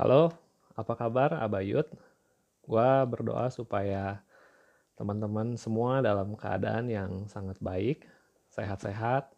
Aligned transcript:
Halo, 0.00 0.32
apa 0.80 0.96
kabar 0.96 1.36
Abayut? 1.44 1.84
Gua 2.64 3.04
berdoa 3.04 3.52
supaya 3.52 4.24
teman-teman 4.96 5.60
semua 5.60 6.00
dalam 6.00 6.32
keadaan 6.40 6.88
yang 6.88 7.28
sangat 7.28 7.60
baik, 7.60 8.08
sehat-sehat, 8.48 9.28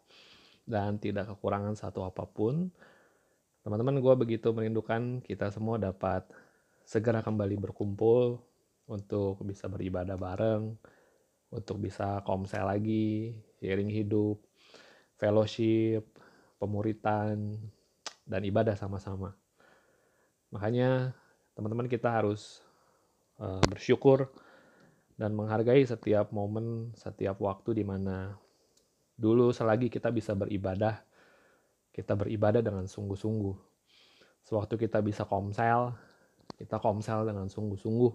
dan 0.63 0.95
tidak 1.03 1.27
kekurangan 1.35 1.75
satu 1.75 2.07
apa 2.07 2.23
pun. 2.23 2.71
Teman-teman, 3.67 3.99
gue 3.99 4.15
begitu 4.15 4.55
merindukan 4.55 5.19
kita 5.19 5.51
semua 5.51 5.75
dapat 5.75 6.23
segera 6.87 7.19
kembali 7.19 7.59
berkumpul 7.59 8.39
untuk 8.87 9.43
bisa 9.43 9.67
beribadah 9.67 10.15
bareng, 10.15 10.79
untuk 11.51 11.75
bisa 11.83 12.23
komsel 12.23 12.71
lagi, 12.71 13.35
sharing 13.59 13.91
hidup, 13.91 14.39
fellowship, 15.19 16.07
pemuritan, 16.55 17.51
dan 18.23 18.41
ibadah 18.47 18.79
sama-sama. 18.79 19.42
Makanya 20.53 21.17
teman-teman 21.57 21.89
kita 21.89 22.13
harus 22.13 22.61
uh, 23.41 23.61
bersyukur 23.65 24.29
dan 25.17 25.33
menghargai 25.33 25.81
setiap 25.81 26.29
momen, 26.29 26.93
setiap 26.93 27.41
waktu 27.41 27.81
di 27.81 27.83
mana 27.85 28.37
dulu 29.17 29.49
selagi 29.49 29.89
kita 29.89 30.13
bisa 30.13 30.37
beribadah, 30.37 31.01
kita 31.89 32.13
beribadah 32.13 32.61
dengan 32.61 32.85
sungguh-sungguh. 32.85 33.57
Sewaktu 34.45 34.75
kita 34.77 35.01
bisa 35.01 35.25
komsel, 35.25 35.97
kita 36.57 36.77
komsel 36.77 37.25
dengan 37.25 37.49
sungguh-sungguh. 37.49 38.13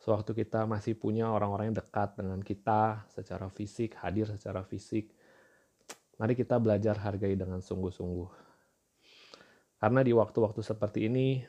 Sewaktu 0.00 0.32
kita 0.32 0.64
masih 0.64 0.96
punya 0.96 1.28
orang-orang 1.28 1.74
yang 1.74 1.78
dekat 1.82 2.16
dengan 2.16 2.40
kita 2.40 3.04
secara 3.12 3.52
fisik, 3.52 3.98
hadir 4.00 4.24
secara 4.30 4.64
fisik, 4.64 5.12
mari 6.16 6.32
kita 6.32 6.56
belajar 6.56 6.96
hargai 7.00 7.36
dengan 7.36 7.60
sungguh-sungguh. 7.60 8.49
Karena 9.80 10.04
di 10.04 10.12
waktu-waktu 10.12 10.60
seperti 10.60 11.08
ini, 11.08 11.40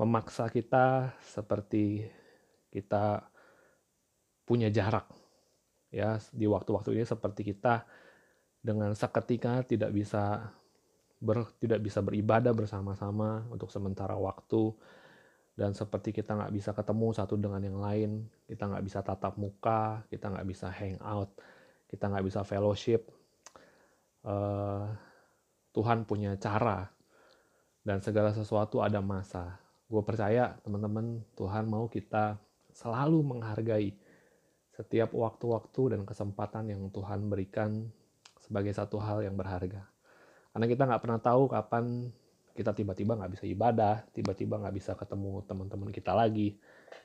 memaksa 0.00 0.48
kita 0.48 1.12
seperti 1.20 2.08
kita 2.72 3.20
punya 4.48 4.72
jarak. 4.72 5.04
Ya 5.92 6.16
di 6.32 6.48
waktu-waktu 6.48 6.96
ini 6.96 7.04
seperti 7.04 7.44
kita 7.52 7.84
dengan 8.64 8.96
seketika 8.96 9.60
tidak 9.68 9.92
bisa 9.92 10.48
ber, 11.20 11.44
tidak 11.60 11.84
bisa 11.84 12.00
beribadah 12.00 12.56
bersama-sama 12.56 13.44
untuk 13.52 13.68
sementara 13.68 14.16
waktu. 14.16 14.72
Dan 15.52 15.76
seperti 15.76 16.16
kita 16.16 16.40
nggak 16.40 16.56
bisa 16.56 16.72
ketemu 16.72 17.12
satu 17.12 17.36
dengan 17.36 17.60
yang 17.60 17.84
lain 17.84 18.24
kita 18.48 18.64
nggak 18.66 18.82
bisa 18.82 19.04
tatap 19.04 19.38
muka 19.38 20.02
kita 20.10 20.26
nggak 20.32 20.48
bisa 20.48 20.72
hang 20.72 20.96
out 21.04 21.36
kita 21.86 22.10
nggak 22.10 22.26
bisa 22.26 22.40
fellowship 22.42 23.06
uh, 24.26 24.90
Tuhan 25.70 26.02
punya 26.02 26.34
cara 26.34 26.90
dan 27.86 28.04
segala 28.04 28.32
sesuatu 28.32 28.84
ada 28.84 29.00
masa 29.00 29.60
gue 29.90 30.02
percaya 30.06 30.54
teman-teman 30.62 31.18
Tuhan 31.34 31.66
mau 31.66 31.90
kita 31.90 32.38
selalu 32.70 33.26
menghargai 33.26 33.90
setiap 34.70 35.12
waktu-waktu 35.12 35.98
dan 35.98 36.00
kesempatan 36.06 36.70
yang 36.70 36.82
Tuhan 36.94 37.26
berikan 37.26 37.90
sebagai 38.38 38.70
satu 38.72 39.02
hal 39.02 39.26
yang 39.26 39.34
berharga. 39.34 39.84
Karena 40.54 40.66
kita 40.70 40.82
nggak 40.86 41.02
pernah 41.02 41.20
tahu 41.20 41.50
kapan 41.50 42.08
kita 42.54 42.70
tiba-tiba 42.72 43.18
nggak 43.18 43.32
bisa 43.34 43.44
ibadah, 43.50 44.06
tiba-tiba 44.14 44.62
nggak 44.62 44.74
bisa 44.78 44.92
ketemu 44.94 45.42
teman-teman 45.44 45.90
kita 45.90 46.14
lagi. 46.14 46.56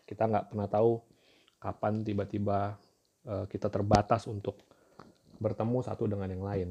Kita 0.05 0.29
nggak 0.29 0.53
pernah 0.53 0.69
tahu 0.69 1.01
kapan 1.57 2.05
tiba-tiba 2.05 2.77
uh, 3.25 3.45
kita 3.49 3.67
terbatas 3.67 4.29
untuk 4.29 4.61
bertemu 5.41 5.81
satu 5.83 6.05
dengan 6.05 6.29
yang 6.29 6.45
lain. 6.45 6.69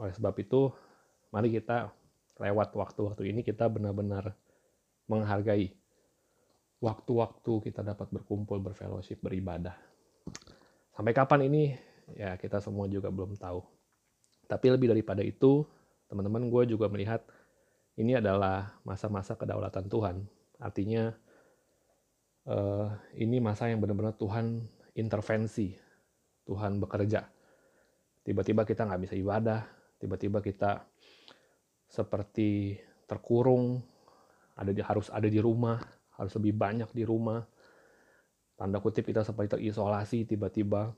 Oleh 0.00 0.12
sebab 0.16 0.34
itu, 0.40 0.72
mari 1.30 1.52
kita 1.52 1.92
lewat 2.40 2.72
waktu-waktu 2.72 3.36
ini 3.36 3.44
kita 3.44 3.68
benar-benar 3.68 4.32
menghargai 5.06 5.76
waktu-waktu 6.80 7.52
kita 7.70 7.84
dapat 7.84 8.08
berkumpul, 8.08 8.56
berfellowship, 8.58 9.20
beribadah. 9.20 9.76
Sampai 10.96 11.12
kapan 11.12 11.46
ini? 11.46 11.76
Ya, 12.16 12.34
kita 12.40 12.58
semua 12.58 12.88
juga 12.90 13.12
belum 13.12 13.36
tahu. 13.36 13.62
Tapi 14.48 14.66
lebih 14.72 14.90
daripada 14.90 15.22
itu, 15.22 15.62
teman-teman 16.10 16.50
gue 16.50 16.74
juga 16.74 16.90
melihat 16.90 17.22
ini 18.00 18.18
adalah 18.18 18.80
masa-masa 18.82 19.36
kedaulatan 19.36 19.86
Tuhan. 19.86 20.24
Artinya, 20.58 21.14
uh, 22.50 22.90
ini 23.14 23.38
masa 23.38 23.70
yang 23.70 23.78
benar-benar 23.78 24.16
Tuhan 24.18 24.64
intervensi, 24.96 25.76
Tuhan 26.48 26.82
bekerja. 26.82 27.28
Tiba-tiba 28.26 28.66
kita 28.66 28.88
nggak 28.88 29.02
bisa 29.06 29.14
ibadah, 29.14 29.62
tiba-tiba 30.02 30.42
kita 30.42 30.89
seperti 31.90 32.78
terkurung, 33.10 33.82
ada 34.54 34.70
di, 34.70 34.78
harus 34.78 35.10
ada 35.10 35.26
di 35.26 35.42
rumah, 35.42 35.82
harus 36.14 36.30
lebih 36.38 36.54
banyak 36.54 36.90
di 36.94 37.02
rumah. 37.02 37.42
Tanda 38.54 38.78
kutip 38.78 39.10
kita 39.10 39.26
seperti 39.26 39.58
terisolasi 39.58 40.22
tiba-tiba. 40.22 40.94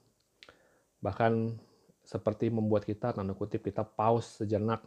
Bahkan 1.00 1.32
seperti 2.04 2.50
membuat 2.52 2.84
kita 2.84 3.14
tanda 3.16 3.32
kutip 3.32 3.64
kita 3.64 3.86
pause 3.86 4.44
sejenak. 4.44 4.84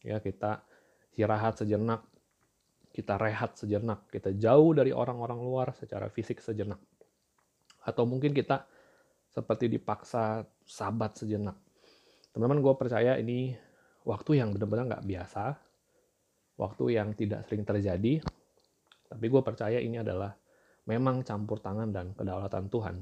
Ya, 0.00 0.22
kita 0.22 0.64
istirahat 1.12 1.60
sejenak. 1.60 2.00
Kita 2.94 3.18
rehat 3.18 3.58
sejenak. 3.58 4.08
Kita 4.08 4.32
jauh 4.32 4.70
dari 4.72 4.94
orang-orang 4.94 5.42
luar 5.42 5.68
secara 5.74 6.08
fisik 6.08 6.40
sejenak. 6.40 6.78
Atau 7.84 8.06
mungkin 8.06 8.32
kita 8.32 8.64
seperti 9.28 9.66
dipaksa 9.66 10.46
sabat 10.62 11.18
sejenak. 11.18 11.58
Teman-teman, 12.30 12.62
gue 12.62 12.74
percaya 12.78 13.18
ini 13.18 13.58
waktu 14.04 14.38
yang 14.38 14.52
benar-benar 14.52 14.84
nggak 14.96 15.06
biasa, 15.08 15.44
waktu 16.60 16.84
yang 17.00 17.16
tidak 17.16 17.48
sering 17.48 17.64
terjadi, 17.64 18.20
tapi 19.08 19.24
gue 19.26 19.42
percaya 19.42 19.80
ini 19.80 20.00
adalah 20.00 20.36
memang 20.84 21.24
campur 21.24 21.58
tangan 21.58 21.90
dan 21.90 22.12
kedaulatan 22.12 22.68
Tuhan. 22.68 22.96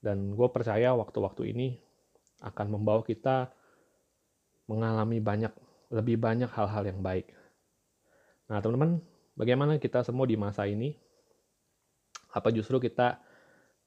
Dan 0.00 0.32
gue 0.32 0.48
percaya 0.48 0.96
waktu-waktu 0.96 1.52
ini 1.52 1.76
akan 2.40 2.66
membawa 2.72 3.04
kita 3.04 3.52
mengalami 4.64 5.20
banyak, 5.20 5.52
lebih 5.92 6.16
banyak 6.16 6.48
hal-hal 6.48 6.84
yang 6.88 7.00
baik. 7.04 7.28
Nah 8.48 8.64
teman-teman, 8.64 9.00
bagaimana 9.36 9.76
kita 9.76 10.00
semua 10.04 10.24
di 10.24 10.40
masa 10.40 10.64
ini? 10.64 10.96
Apa 12.32 12.48
justru 12.54 12.80
kita 12.80 13.20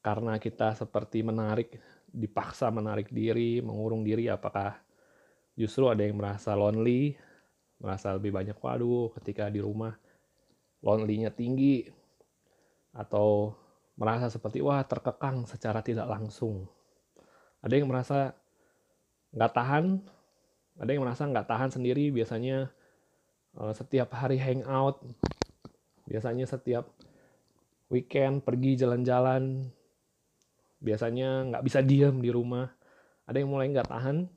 karena 0.03 0.35
kita 0.37 0.75
seperti 0.75 1.23
menarik, 1.23 1.79
dipaksa 2.11 2.67
menarik 2.69 3.09
diri, 3.09 3.63
mengurung 3.63 4.03
diri, 4.03 4.27
apakah 4.27 4.75
justru 5.53 5.89
ada 5.89 6.01
yang 6.01 6.17
merasa 6.17 6.57
lonely, 6.57 7.17
merasa 7.77 8.13
lebih 8.15 8.33
banyak, 8.33 8.57
waduh 8.57 9.13
ketika 9.21 9.49
di 9.49 9.61
rumah 9.61 9.93
lonely-nya 10.83 11.31
tinggi 11.31 11.87
atau 12.93 13.55
merasa 13.95 14.29
seperti 14.29 14.59
wah 14.59 14.81
terkekang 14.85 15.45
secara 15.45 15.85
tidak 15.85 16.09
langsung. 16.09 16.65
Ada 17.63 17.79
yang 17.79 17.87
merasa 17.87 18.35
nggak 19.33 19.53
tahan, 19.53 19.85
ada 20.77 20.89
yang 20.89 21.03
merasa 21.05 21.23
nggak 21.25 21.47
tahan 21.47 21.69
sendiri 21.73 22.09
biasanya 22.09 22.69
uh, 23.57 23.73
setiap 23.73 24.13
hari 24.13 24.37
hangout, 24.41 25.01
biasanya 26.09 26.45
setiap 26.49 26.89
weekend 27.87 28.41
pergi 28.41 28.77
jalan-jalan, 28.77 29.69
biasanya 30.81 31.53
nggak 31.53 31.63
bisa 31.63 31.79
diam 31.85 32.19
di 32.19 32.29
rumah. 32.33 32.67
Ada 33.23 33.39
yang 33.39 33.49
mulai 33.53 33.71
nggak 33.71 33.87
tahan, 33.87 34.27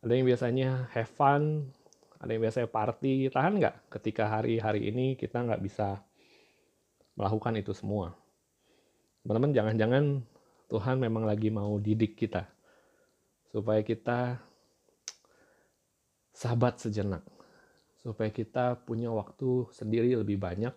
ada 0.00 0.12
yang 0.16 0.24
biasanya 0.24 0.88
have 0.96 1.12
fun, 1.12 1.68
ada 2.16 2.30
yang 2.32 2.42
biasanya 2.44 2.68
party. 2.68 3.28
Tahan 3.28 3.60
nggak 3.60 3.76
ketika 4.00 4.28
hari-hari 4.32 4.88
ini 4.88 5.16
kita 5.16 5.44
nggak 5.44 5.60
bisa 5.60 6.00
melakukan 7.16 7.60
itu 7.60 7.76
semua? 7.76 8.16
Teman-teman 9.20 9.52
jangan-jangan 9.52 10.04
Tuhan 10.72 10.96
memang 10.96 11.28
lagi 11.28 11.52
mau 11.52 11.76
didik 11.76 12.16
kita 12.16 12.48
supaya 13.50 13.82
kita 13.82 14.38
sahabat 16.30 16.78
sejenak 16.78 17.26
supaya 18.00 18.32
kita 18.32 18.80
punya 18.86 19.12
waktu 19.12 19.68
sendiri 19.74 20.16
lebih 20.16 20.40
banyak 20.40 20.72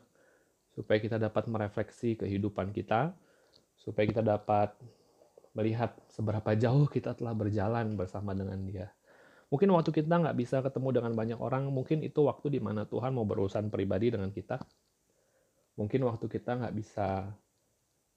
supaya 0.74 0.98
kita 1.00 1.22
dapat 1.22 1.48
merefleksi 1.48 2.20
kehidupan 2.20 2.74
kita 2.74 3.14
supaya 3.78 4.10
kita 4.10 4.26
dapat 4.26 4.74
melihat 5.54 5.94
seberapa 6.10 6.58
jauh 6.58 6.90
kita 6.90 7.14
telah 7.14 7.32
berjalan 7.38 7.94
bersama 7.94 8.34
dengan 8.34 8.58
dia 8.66 8.90
Mungkin 9.54 9.70
waktu 9.70 9.94
kita 9.94 10.18
nggak 10.18 10.34
bisa 10.34 10.66
ketemu 10.66 10.90
dengan 10.98 11.14
banyak 11.14 11.38
orang, 11.38 11.70
mungkin 11.70 12.02
itu 12.02 12.26
waktu 12.26 12.58
di 12.58 12.58
mana 12.58 12.90
Tuhan 12.90 13.14
mau 13.14 13.22
berurusan 13.22 13.70
pribadi 13.70 14.10
dengan 14.10 14.34
kita. 14.34 14.58
Mungkin 15.78 16.10
waktu 16.10 16.26
kita 16.26 16.58
nggak 16.58 16.74
bisa 16.74 17.30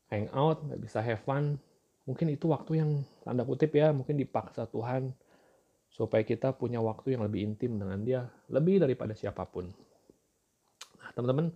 hang 0.09 0.33
out, 0.33 0.65
nggak 0.65 0.81
bisa 0.81 1.05
have 1.05 1.21
fun, 1.21 1.61
mungkin 2.09 2.33
itu 2.33 2.49
waktu 2.49 2.81
yang 2.81 3.05
tanda 3.21 3.45
kutip 3.45 3.77
ya, 3.77 3.93
mungkin 3.93 4.17
dipaksa 4.17 4.65
Tuhan 4.65 5.13
supaya 5.93 6.25
kita 6.25 6.57
punya 6.57 6.81
waktu 6.81 7.21
yang 7.21 7.29
lebih 7.29 7.53
intim 7.53 7.77
dengan 7.77 8.01
dia, 8.01 8.25
lebih 8.49 8.81
daripada 8.81 9.13
siapa 9.13 9.45
pun. 9.45 9.69
Nah, 11.05 11.11
teman-teman, 11.13 11.53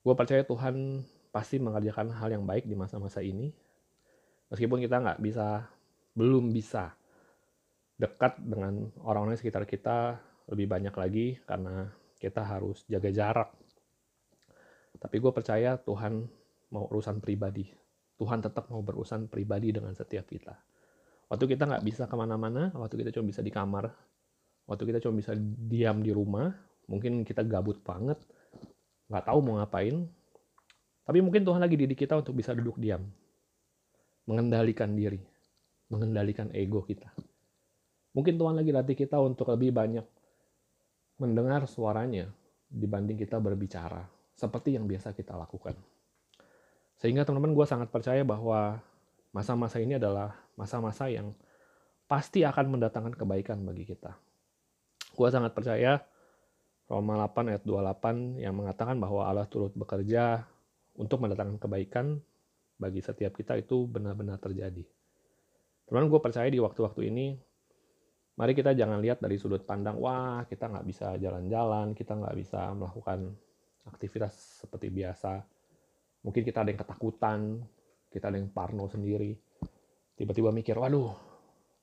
gue 0.00 0.14
percaya 0.16 0.48
Tuhan 0.48 1.04
pasti 1.28 1.60
mengerjakan 1.60 2.08
hal 2.16 2.40
yang 2.40 2.48
baik 2.48 2.64
di 2.64 2.72
masa-masa 2.72 3.20
ini. 3.20 3.52
Meskipun 4.48 4.80
kita 4.80 4.96
nggak 4.96 5.20
bisa, 5.20 5.68
belum 6.16 6.56
bisa 6.56 6.96
dekat 8.00 8.40
dengan 8.40 8.88
orang-orang 9.04 9.36
sekitar 9.36 9.68
kita 9.68 10.16
lebih 10.48 10.64
banyak 10.64 10.94
lagi 10.96 11.36
karena 11.44 11.92
kita 12.16 12.40
harus 12.40 12.88
jaga 12.88 13.12
jarak. 13.12 13.52
Tapi 14.96 15.16
gue 15.20 15.32
percaya 15.32 15.76
Tuhan 15.76 16.24
mau 16.72 16.88
urusan 16.88 17.20
pribadi. 17.20 17.68
Tuhan 18.16 18.40
tetap 18.40 18.72
mau 18.72 18.80
berurusan 18.80 19.28
pribadi 19.28 19.72
dengan 19.72 19.92
setiap 19.92 20.24
kita. 20.28 20.56
Waktu 21.28 21.44
kita 21.56 21.68
nggak 21.68 21.84
bisa 21.84 22.04
ke 22.08 22.16
mana-mana, 22.16 22.72
waktu 22.74 23.04
kita 23.04 23.12
cuma 23.14 23.28
bisa 23.28 23.40
di 23.44 23.52
kamar, 23.52 23.88
waktu 24.66 24.82
kita 24.88 24.98
cuma 25.04 25.20
bisa 25.20 25.32
diam 25.40 26.02
di 26.02 26.10
rumah, 26.10 26.50
mungkin 26.90 27.22
kita 27.22 27.46
gabut 27.46 27.80
banget, 27.86 28.18
nggak 29.08 29.24
tahu 29.30 29.38
mau 29.40 29.62
ngapain, 29.62 30.04
tapi 31.06 31.18
mungkin 31.22 31.46
Tuhan 31.46 31.62
lagi 31.62 31.78
didik 31.78 32.02
kita 32.02 32.18
untuk 32.18 32.34
bisa 32.34 32.50
duduk 32.52 32.76
diam, 32.82 33.06
mengendalikan 34.26 34.90
diri, 34.92 35.22
mengendalikan 35.88 36.50
ego 36.50 36.82
kita. 36.82 37.14
Mungkin 38.10 38.34
Tuhan 38.36 38.58
lagi 38.58 38.70
latih 38.74 38.96
kita 38.98 39.22
untuk 39.22 39.50
lebih 39.54 39.70
banyak 39.70 40.06
mendengar 41.20 41.68
suaranya 41.70 42.26
dibanding 42.66 43.18
kita 43.18 43.38
berbicara, 43.38 44.06
seperti 44.34 44.74
yang 44.74 44.88
biasa 44.88 45.14
kita 45.14 45.36
lakukan. 45.36 45.76
Sehingga 46.98 47.22
teman-teman 47.24 47.54
gue 47.54 47.66
sangat 47.68 47.88
percaya 47.92 48.24
bahwa 48.26 48.80
masa-masa 49.30 49.78
ini 49.78 49.96
adalah 49.96 50.34
masa-masa 50.58 51.06
yang 51.06 51.32
pasti 52.10 52.42
akan 52.42 52.76
mendatangkan 52.76 53.14
kebaikan 53.14 53.62
bagi 53.62 53.86
kita. 53.86 54.18
Gue 55.14 55.28
sangat 55.30 55.54
percaya 55.54 56.02
Roma 56.90 57.14
8 57.30 57.54
ayat 57.54 57.62
28 57.62 58.42
yang 58.42 58.54
mengatakan 58.58 58.98
bahwa 58.98 59.22
Allah 59.22 59.46
turut 59.46 59.70
bekerja 59.78 60.42
untuk 60.98 61.22
mendatangkan 61.22 61.62
kebaikan 61.62 62.18
bagi 62.80 62.98
setiap 62.98 63.36
kita 63.38 63.54
itu 63.60 63.86
benar-benar 63.86 64.42
terjadi. 64.42 64.82
Teman 65.86 66.10
gue 66.10 66.18
percaya 66.18 66.50
di 66.50 66.58
waktu-waktu 66.58 67.12
ini, 67.12 67.38
mari 68.40 68.56
kita 68.56 68.72
jangan 68.72 69.04
lihat 69.04 69.20
dari 69.20 69.36
sudut 69.36 69.68
pandang, 69.68 70.00
wah 70.00 70.48
kita 70.48 70.72
nggak 70.72 70.86
bisa 70.88 71.12
jalan-jalan, 71.20 71.92
kita 71.92 72.16
nggak 72.16 72.32
bisa 72.40 72.72
melakukan 72.72 73.36
aktivitas 73.84 74.64
seperti 74.64 74.88
biasa. 74.88 75.44
Mungkin 76.24 76.40
kita 76.40 76.64
ada 76.64 76.72
yang 76.72 76.80
ketakutan, 76.80 77.60
kita 78.08 78.32
ada 78.32 78.40
yang 78.40 78.48
parno 78.48 78.88
sendiri. 78.88 79.36
Tiba-tiba 80.16 80.56
mikir, 80.56 80.72
waduh, 80.72 81.12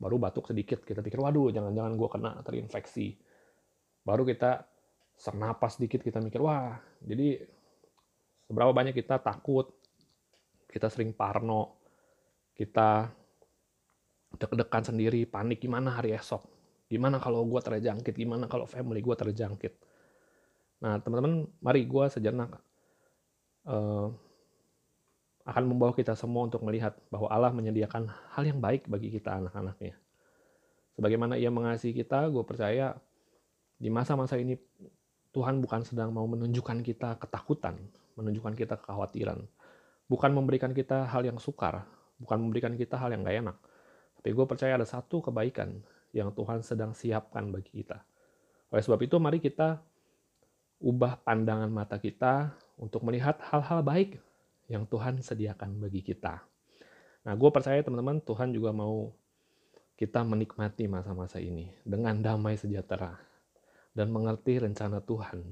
baru 0.02 0.18
batuk 0.18 0.50
sedikit, 0.50 0.82
kita 0.82 1.06
pikir, 1.06 1.22
waduh, 1.22 1.54
jangan-jangan 1.54 1.94
gue 1.94 2.10
kena 2.10 2.32
terinfeksi. 2.42 3.14
Baru 4.02 4.26
kita 4.26 4.66
sernapas 5.14 5.78
sedikit, 5.78 6.02
kita 6.02 6.18
mikir, 6.26 6.42
wah, 6.42 6.74
jadi 7.06 7.38
seberapa 8.50 8.74
banyak 8.74 8.98
kita 8.98 9.22
takut, 9.22 9.78
kita 10.74 10.90
sering 10.90 11.14
parno, 11.14 11.78
kita 12.58 13.14
deg-degan 14.36 14.84
sendiri, 14.84 15.24
panik 15.24 15.64
gimana 15.64 15.96
hari 15.96 16.12
esok, 16.12 16.44
gimana 16.92 17.24
kalau 17.24 17.48
gue 17.48 17.62
terjangkit, 17.64 18.12
gimana 18.12 18.52
kalau 18.52 18.68
family 18.68 19.00
gue 19.00 19.16
terjangkit. 19.16 19.74
Nah 20.84 21.00
teman-teman, 21.00 21.48
mari 21.64 21.88
gue 21.88 22.06
sejenak 22.12 22.60
uh, 23.66 24.12
akan 25.48 25.64
membawa 25.64 25.96
kita 25.96 26.12
semua 26.20 26.44
untuk 26.44 26.60
melihat 26.68 27.00
bahwa 27.08 27.32
Allah 27.32 27.56
menyediakan 27.56 28.12
hal 28.36 28.44
yang 28.44 28.60
baik 28.60 28.92
bagi 28.92 29.08
kita 29.08 29.40
anak-anaknya. 29.40 29.96
Sebagaimana 31.00 31.40
ia 31.40 31.48
mengasihi 31.48 31.96
kita, 31.96 32.28
gue 32.28 32.44
percaya 32.44 33.00
di 33.78 33.88
masa-masa 33.88 34.36
ini 34.36 34.58
Tuhan 35.32 35.62
bukan 35.62 35.86
sedang 35.86 36.10
mau 36.10 36.26
menunjukkan 36.26 36.82
kita 36.82 37.22
ketakutan, 37.22 37.78
menunjukkan 38.18 38.58
kita 38.58 38.76
kekhawatiran. 38.82 39.46
Bukan 40.10 40.32
memberikan 40.34 40.74
kita 40.74 41.06
hal 41.06 41.24
yang 41.24 41.38
sukar, 41.38 41.86
bukan 42.18 42.42
memberikan 42.42 42.74
kita 42.74 42.98
hal 42.98 43.14
yang 43.14 43.22
gak 43.22 43.38
enak. 43.46 43.58
Tapi 44.20 44.30
gue 44.34 44.46
percaya 44.50 44.76
ada 44.76 44.88
satu 44.88 45.22
kebaikan 45.22 45.78
yang 46.12 46.34
Tuhan 46.34 46.66
sedang 46.66 46.92
siapkan 46.92 47.50
bagi 47.54 47.84
kita. 47.84 48.02
Oleh 48.74 48.84
sebab 48.84 49.00
itu 49.06 49.16
mari 49.22 49.40
kita 49.40 49.80
ubah 50.82 51.22
pandangan 51.24 51.72
mata 51.72 51.98
kita 51.98 52.54
untuk 52.78 53.06
melihat 53.08 53.40
hal-hal 53.50 53.82
baik 53.82 54.20
yang 54.68 54.84
Tuhan 54.86 55.24
sediakan 55.24 55.80
bagi 55.80 56.04
kita. 56.04 56.44
Nah, 57.24 57.34
gue 57.34 57.50
percaya 57.50 57.80
teman-teman 57.84 58.20
Tuhan 58.24 58.52
juga 58.52 58.72
mau 58.76 59.12
kita 59.98 60.22
menikmati 60.22 60.86
masa-masa 60.86 61.42
ini 61.42 61.72
dengan 61.82 62.20
damai 62.22 62.60
sejahtera 62.60 63.18
dan 63.98 64.14
mengerti 64.14 64.62
rencana 64.62 65.02
Tuhan 65.02 65.50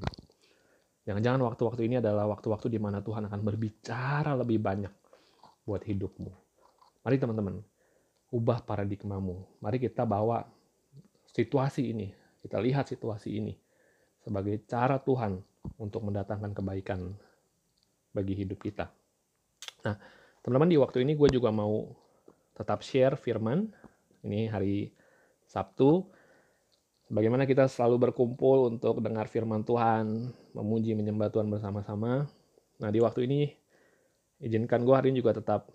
Jangan-jangan 1.05 1.41
waktu-waktu 1.45 1.81
ini 1.85 1.95
adalah 2.01 2.25
waktu-waktu 2.25 2.67
di 2.73 2.81
mana 2.81 2.97
Tuhan 2.97 3.29
akan 3.29 3.41
berbicara 3.45 4.33
lebih 4.41 4.57
banyak 4.57 4.89
buat 5.61 5.85
hidupmu. 5.85 6.33
Mari 7.05 7.17
teman-teman, 7.21 7.61
ubah 8.35 8.67
paradigmamu. 8.67 9.63
Mari 9.63 9.79
kita 9.79 10.03
bawa 10.03 10.43
situasi 11.31 11.95
ini, 11.95 12.11
kita 12.43 12.59
lihat 12.59 12.91
situasi 12.91 13.39
ini 13.39 13.55
sebagai 14.19 14.59
cara 14.67 14.99
Tuhan 14.99 15.39
untuk 15.79 16.03
mendatangkan 16.03 16.51
kebaikan 16.51 17.15
bagi 18.11 18.35
hidup 18.35 18.59
kita. 18.59 18.91
Nah, 19.87 19.95
teman-teman 20.43 20.67
di 20.67 20.77
waktu 20.81 21.07
ini 21.07 21.15
gue 21.15 21.31
juga 21.31 21.55
mau 21.55 21.87
tetap 22.51 22.83
share 22.83 23.15
firman. 23.15 23.71
Ini 24.25 24.49
hari 24.51 24.91
Sabtu, 25.45 26.03
Bagaimana 27.05 27.45
kita 27.45 27.69
selalu 27.69 28.09
berkumpul 28.09 28.73
untuk 28.73 28.97
dengar 28.97 29.29
firman 29.29 29.61
Tuhan, 29.61 30.33
memuji, 30.57 30.97
menyembah 30.97 31.29
Tuhan 31.29 31.45
bersama-sama. 31.53 32.25
Nah, 32.81 32.89
di 32.89 32.97
waktu 32.97 33.29
ini, 33.29 33.53
izinkan 34.41 34.81
gue 34.81 34.95
hari 34.97 35.13
ini 35.13 35.21
juga 35.21 35.37
tetap 35.37 35.69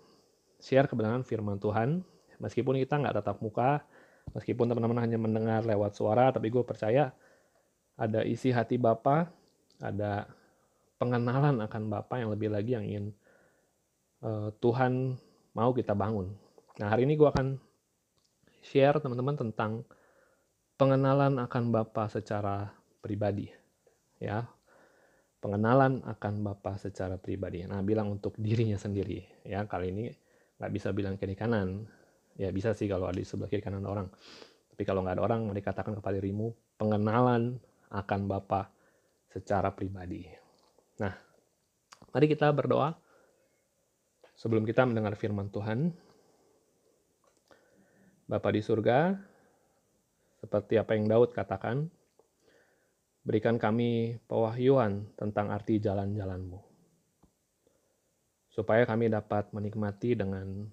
share 0.59 0.91
kebenaran 0.91 1.23
firman 1.23 1.55
Tuhan. 1.55 2.03
Meskipun 2.41 2.81
kita 2.81 2.97
nggak 2.97 3.21
tatap 3.21 3.37
muka, 3.39 3.85
meskipun 4.33 4.65
teman-teman 4.65 4.99
hanya 5.05 5.21
mendengar 5.21 5.61
lewat 5.61 5.93
suara, 5.93 6.33
tapi 6.33 6.49
gue 6.49 6.65
percaya 6.65 7.13
ada 7.95 8.25
isi 8.25 8.49
hati 8.49 8.81
Bapa, 8.81 9.29
ada 9.77 10.25
pengenalan 10.97 11.61
akan 11.61 11.83
Bapa 11.89 12.17
yang 12.17 12.33
lebih 12.33 12.49
lagi 12.49 12.73
yang 12.73 12.85
ingin 12.85 13.05
uh, 14.25 14.49
Tuhan 14.57 15.17
mau 15.53 15.69
kita 15.73 15.93
bangun. 15.93 16.33
Nah, 16.81 16.87
hari 16.89 17.05
ini 17.05 17.13
gue 17.13 17.29
akan 17.29 17.57
share 18.61 18.97
teman-teman 19.01 19.37
tentang 19.37 19.85
pengenalan 20.77 21.37
akan 21.41 21.63
Bapa 21.69 22.09
secara 22.09 22.73
pribadi. 23.01 23.49
Ya. 24.21 24.49
Pengenalan 25.41 26.05
akan 26.05 26.45
Bapa 26.45 26.77
secara 26.77 27.17
pribadi. 27.17 27.65
Nah, 27.65 27.81
bilang 27.81 28.13
untuk 28.13 28.37
dirinya 28.37 28.77
sendiri. 28.77 29.25
Ya, 29.41 29.65
kali 29.65 29.89
ini 29.89 30.05
nggak 30.61 30.71
bisa 30.71 30.93
bilang 30.93 31.17
kiri 31.17 31.33
kanan. 31.33 31.89
Ya, 32.39 32.49
bisa 32.51 32.71
sih 32.71 32.87
kalau 32.87 33.09
ada 33.09 33.19
di 33.19 33.27
sebelah 33.27 33.51
kiri 33.51 33.63
kanan 33.63 33.83
orang. 33.83 34.07
Tapi 34.71 34.83
kalau 34.87 35.03
nggak 35.03 35.19
ada 35.19 35.23
orang, 35.23 35.41
dikatakan 35.51 35.93
kepada 35.99 36.15
dirimu 36.17 36.55
pengenalan 36.79 37.59
akan 37.91 38.21
Bapa 38.25 38.71
secara 39.29 39.69
pribadi. 39.71 40.25
Nah, 40.99 41.11
mari 42.11 42.25
kita 42.31 42.49
berdoa 42.55 42.95
sebelum 44.35 44.65
kita 44.65 44.87
mendengar 44.87 45.13
firman 45.19 45.51
Tuhan. 45.51 45.93
Bapa 48.25 48.47
di 48.55 48.63
surga, 48.63 49.11
seperti 50.39 50.79
apa 50.79 50.95
yang 50.95 51.11
Daud 51.11 51.35
katakan, 51.35 51.91
berikan 53.27 53.59
kami 53.59 54.17
pewahyuan 54.25 55.13
tentang 55.19 55.51
arti 55.51 55.83
jalan-jalanmu, 55.83 56.57
supaya 58.49 58.87
kami 58.87 59.11
dapat 59.11 59.51
menikmati 59.51 60.15
dengan 60.15 60.63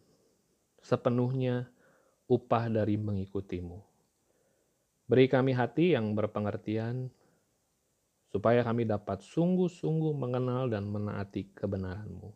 sepenuhnya 0.88 1.68
upah 2.24 2.72
dari 2.72 2.96
mengikutimu. 2.96 3.76
Beri 5.04 5.28
kami 5.28 5.52
hati 5.52 5.92
yang 5.92 6.16
berpengertian, 6.16 7.12
supaya 8.32 8.64
kami 8.64 8.88
dapat 8.88 9.20
sungguh-sungguh 9.20 10.16
mengenal 10.16 10.72
dan 10.72 10.88
menaati 10.88 11.52
kebenaranmu. 11.52 12.32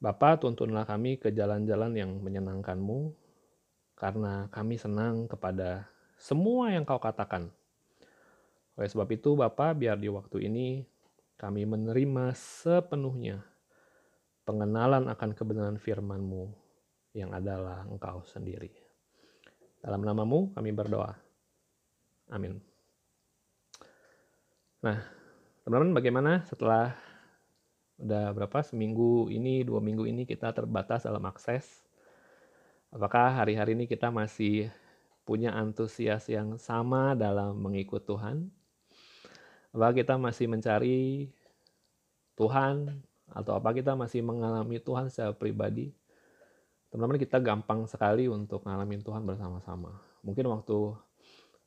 Bapa, 0.00 0.36
tuntunlah 0.36 0.84
kami 0.84 1.16
ke 1.16 1.32
jalan-jalan 1.32 1.96
yang 1.96 2.20
menyenangkanmu, 2.20 3.16
karena 3.96 4.52
kami 4.52 4.76
senang 4.76 5.24
kepada 5.24 5.88
semua 6.20 6.68
yang 6.68 6.84
kau 6.84 7.00
katakan. 7.00 7.48
Oleh 8.76 8.88
sebab 8.92 9.08
itu, 9.08 9.32
Bapak, 9.32 9.80
biar 9.80 9.96
di 9.96 10.12
waktu 10.12 10.52
ini 10.52 10.84
kami 11.40 11.64
menerima 11.64 12.36
sepenuhnya 12.36 13.44
pengenalan 14.44 15.08
akan 15.08 15.30
kebenaran 15.32 15.80
firman-Mu 15.80 16.63
yang 17.14 17.32
adalah 17.32 17.86
Engkau 17.86 18.26
sendiri. 18.26 18.74
Dalam 19.80 20.02
namamu 20.02 20.50
kami 20.52 20.74
berdoa. 20.74 21.14
Amin. 22.28 22.60
Nah, 24.82 25.00
teman-teman 25.64 25.96
bagaimana 25.96 26.32
setelah 26.44 26.92
udah 27.96 28.34
berapa 28.34 28.58
seminggu 28.60 29.30
ini, 29.30 29.62
dua 29.62 29.78
minggu 29.80 30.04
ini 30.04 30.26
kita 30.26 30.50
terbatas 30.52 31.06
dalam 31.06 31.22
akses 31.24 31.84
Apakah 32.94 33.34
hari-hari 33.42 33.74
ini 33.74 33.90
kita 33.90 34.06
masih 34.14 34.70
punya 35.26 35.50
antusias 35.50 36.30
yang 36.30 36.54
sama 36.62 37.18
dalam 37.18 37.58
mengikut 37.58 38.06
Tuhan? 38.06 38.46
Apakah 39.74 39.94
kita 39.98 40.14
masih 40.14 40.46
mencari 40.46 41.26
Tuhan 42.38 43.02
atau 43.34 43.58
apa 43.58 43.74
kita 43.74 43.98
masih 43.98 44.22
mengalami 44.22 44.78
Tuhan 44.78 45.10
secara 45.10 45.34
pribadi? 45.34 45.90
Teman-teman 46.94 47.18
kita 47.18 47.42
gampang 47.42 47.90
sekali 47.90 48.30
untuk 48.30 48.62
ngalamin 48.62 49.02
Tuhan 49.02 49.26
bersama-sama. 49.26 49.98
Mungkin 50.22 50.46
waktu 50.46 50.94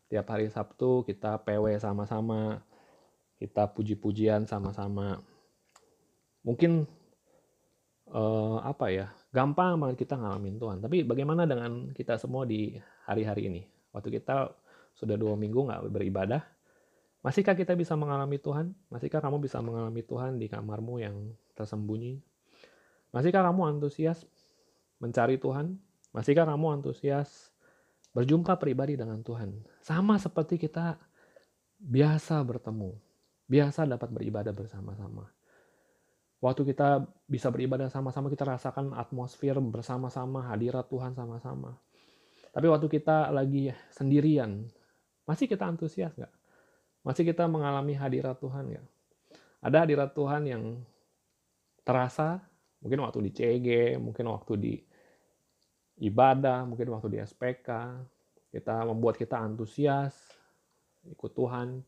tiap 0.07 0.23
hari 0.31 0.47
Sabtu 0.47 1.03
kita 1.03 1.43
PW 1.43 1.75
sama-sama 1.83 2.63
kita 3.35 3.67
puji-pujian 3.75 4.47
sama-sama. 4.47 5.19
Mungkin 6.47 6.87
uh, 8.07 8.63
apa 8.63 8.87
ya 8.87 9.11
gampang 9.35 9.75
banget 9.75 10.07
kita 10.07 10.15
ngalamin 10.15 10.55
Tuhan. 10.55 10.79
Tapi 10.79 11.03
bagaimana 11.03 11.43
dengan 11.43 11.91
kita 11.91 12.15
semua 12.15 12.47
di 12.47 12.79
hari-hari 13.03 13.51
ini? 13.51 13.61
Waktu 13.91 14.23
kita 14.23 14.47
sudah 14.95 15.19
dua 15.19 15.35
minggu 15.35 15.59
nggak 15.67 15.91
beribadah 15.91 16.39
masihkah 17.19 17.59
kita 17.59 17.75
bisa 17.75 17.99
mengalami 17.99 18.39
Tuhan? 18.39 18.71
Masihkah 18.87 19.19
kamu 19.19 19.43
bisa 19.43 19.59
mengalami 19.59 19.99
Tuhan 20.07 20.39
di 20.39 20.47
kamarmu 20.47 21.03
yang 21.03 21.35
tersembunyi? 21.59 22.23
Masihkah 23.11 23.43
kamu 23.43 23.75
antusias 23.75 24.23
mencari 24.97 25.37
Tuhan 25.37 25.77
masihkah 26.11 26.47
kamu 26.49 26.81
antusias 26.81 27.53
berjumpa 28.15 28.57
pribadi 28.57 28.97
dengan 28.97 29.21
Tuhan 29.21 29.61
sama 29.81 30.17
seperti 30.17 30.57
kita 30.57 30.97
biasa 31.77 32.41
bertemu 32.41 32.97
biasa 33.47 33.87
dapat 33.87 34.11
beribadah 34.11 34.51
bersama-sama. 34.51 35.31
Waktu 36.37 36.69
kita 36.69 37.01
bisa 37.25 37.49
beribadah 37.49 37.89
sama-sama, 37.89 38.29
kita 38.29 38.45
rasakan 38.45 38.93
atmosfer 38.93 39.57
bersama-sama, 39.57 40.45
hadirat 40.53 40.85
Tuhan 40.85 41.17
sama-sama. 41.17 41.81
Tapi 42.53 42.67
waktu 42.69 42.85
kita 42.85 43.33
lagi 43.33 43.73
sendirian, 43.89 44.69
masih 45.25 45.49
kita 45.49 45.65
antusias 45.65 46.13
nggak? 46.13 46.29
Masih 47.01 47.25
kita 47.25 47.49
mengalami 47.49 47.97
hadirat 47.97 48.37
Tuhan 48.37 48.69
nggak? 48.69 48.87
Ada 49.65 49.77
hadirat 49.89 50.13
Tuhan 50.13 50.45
yang 50.45 50.63
terasa, 51.81 52.45
mungkin 52.85 53.01
waktu 53.01 53.19
di 53.25 53.31
CG, 53.33 53.67
mungkin 53.97 54.29
waktu 54.29 54.53
di 54.61 54.73
ibadah, 55.97 56.65
mungkin 56.65 56.93
waktu 56.93 57.17
di 57.17 57.19
SPK, 57.21 57.69
kita 58.53 58.85
membuat 58.85 59.17
kita 59.17 59.37
antusias, 59.37 60.13
ikut 61.09 61.31
Tuhan, 61.33 61.81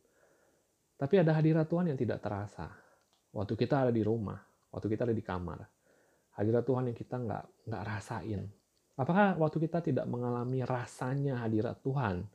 tapi 0.99 1.15
ada 1.15 1.31
hadirat 1.31 1.69
Tuhan 1.69 1.87
yang 1.87 1.99
tidak 1.99 2.19
terasa. 2.19 2.67
Waktu 3.31 3.53
kita 3.55 3.87
ada 3.87 3.93
di 3.93 4.03
rumah, 4.03 4.37
waktu 4.73 4.87
kita 4.91 5.07
ada 5.07 5.15
di 5.15 5.23
kamar. 5.23 5.63
Hadirat 6.35 6.63
Tuhan 6.65 6.91
yang 6.91 6.97
kita 6.97 7.15
nggak 7.15 7.45
nggak 7.69 7.83
rasain. 7.85 8.41
Apakah 8.99 9.39
waktu 9.39 9.57
kita 9.63 9.79
tidak 9.79 10.05
mengalami 10.11 10.59
rasanya 10.67 11.39
hadirat 11.39 11.79
Tuhan, 11.79 12.27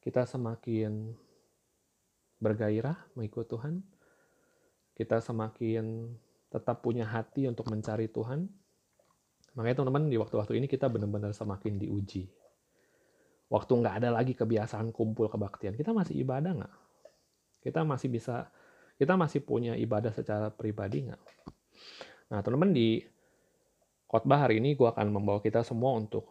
kita 0.00 0.24
semakin 0.24 1.12
bergairah 2.40 2.96
mengikut 3.12 3.44
Tuhan? 3.44 3.84
Kita 4.96 5.20
semakin 5.20 6.16
tetap 6.48 6.80
punya 6.80 7.04
hati 7.04 7.44
untuk 7.44 7.68
mencari 7.68 8.08
Tuhan? 8.08 8.48
Makanya 9.60 9.84
teman-teman 9.84 10.08
di 10.08 10.16
waktu-waktu 10.16 10.56
ini 10.56 10.64
kita 10.64 10.88
benar-benar 10.88 11.36
semakin 11.36 11.76
diuji. 11.76 12.32
Waktu 13.52 13.72
nggak 13.76 13.94
ada 14.00 14.08
lagi 14.08 14.32
kebiasaan 14.32 14.88
kumpul 14.88 15.28
kebaktian, 15.28 15.76
kita 15.76 15.92
masih 15.92 16.16
ibadah 16.24 16.64
nggak? 16.64 16.74
Kita 17.60 17.84
masih 17.84 18.08
bisa, 18.08 18.48
kita 18.96 19.20
masih 19.20 19.44
punya 19.44 19.76
ibadah 19.76 20.16
secara 20.16 20.48
pribadi 20.48 21.12
nggak? 21.12 21.22
Nah, 22.32 22.40
teman-teman 22.40 22.72
di 22.72 23.04
khotbah 24.08 24.48
hari 24.48 24.64
ini 24.64 24.72
gue 24.72 24.88
akan 24.88 25.12
membawa 25.12 25.44
kita 25.44 25.60
semua 25.60 25.92
untuk 25.92 26.24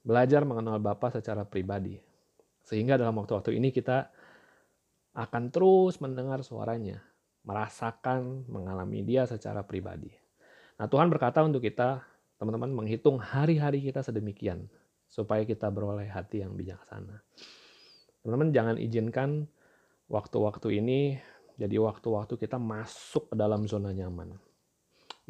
belajar 0.00 0.40
mengenal 0.48 0.80
Bapa 0.80 1.12
secara 1.12 1.44
pribadi. 1.44 2.00
Sehingga 2.64 2.96
dalam 2.96 3.20
waktu-waktu 3.20 3.52
ini 3.52 3.68
kita 3.68 4.08
akan 5.12 5.52
terus 5.52 6.00
mendengar 6.00 6.40
suaranya, 6.40 7.04
merasakan, 7.44 8.48
mengalami 8.48 9.04
dia 9.04 9.28
secara 9.28 9.60
pribadi. 9.60 10.08
Nah 10.80 10.88
Tuhan 10.88 11.12
berkata 11.12 11.44
untuk 11.44 11.60
kita, 11.60 12.00
teman-teman, 12.42 12.74
menghitung 12.74 13.22
hari-hari 13.22 13.78
kita 13.78 14.02
sedemikian, 14.02 14.66
supaya 15.06 15.46
kita 15.46 15.70
beroleh 15.70 16.10
hati 16.10 16.42
yang 16.42 16.58
bijaksana. 16.58 17.22
Teman-teman 18.18 18.50
jangan 18.50 18.76
izinkan 18.82 19.46
waktu-waktu 20.10 20.82
ini 20.82 21.22
jadi 21.54 21.78
waktu-waktu 21.78 22.34
kita 22.34 22.58
masuk 22.58 23.30
ke 23.30 23.38
dalam 23.38 23.70
zona 23.70 23.94
nyaman. 23.94 24.34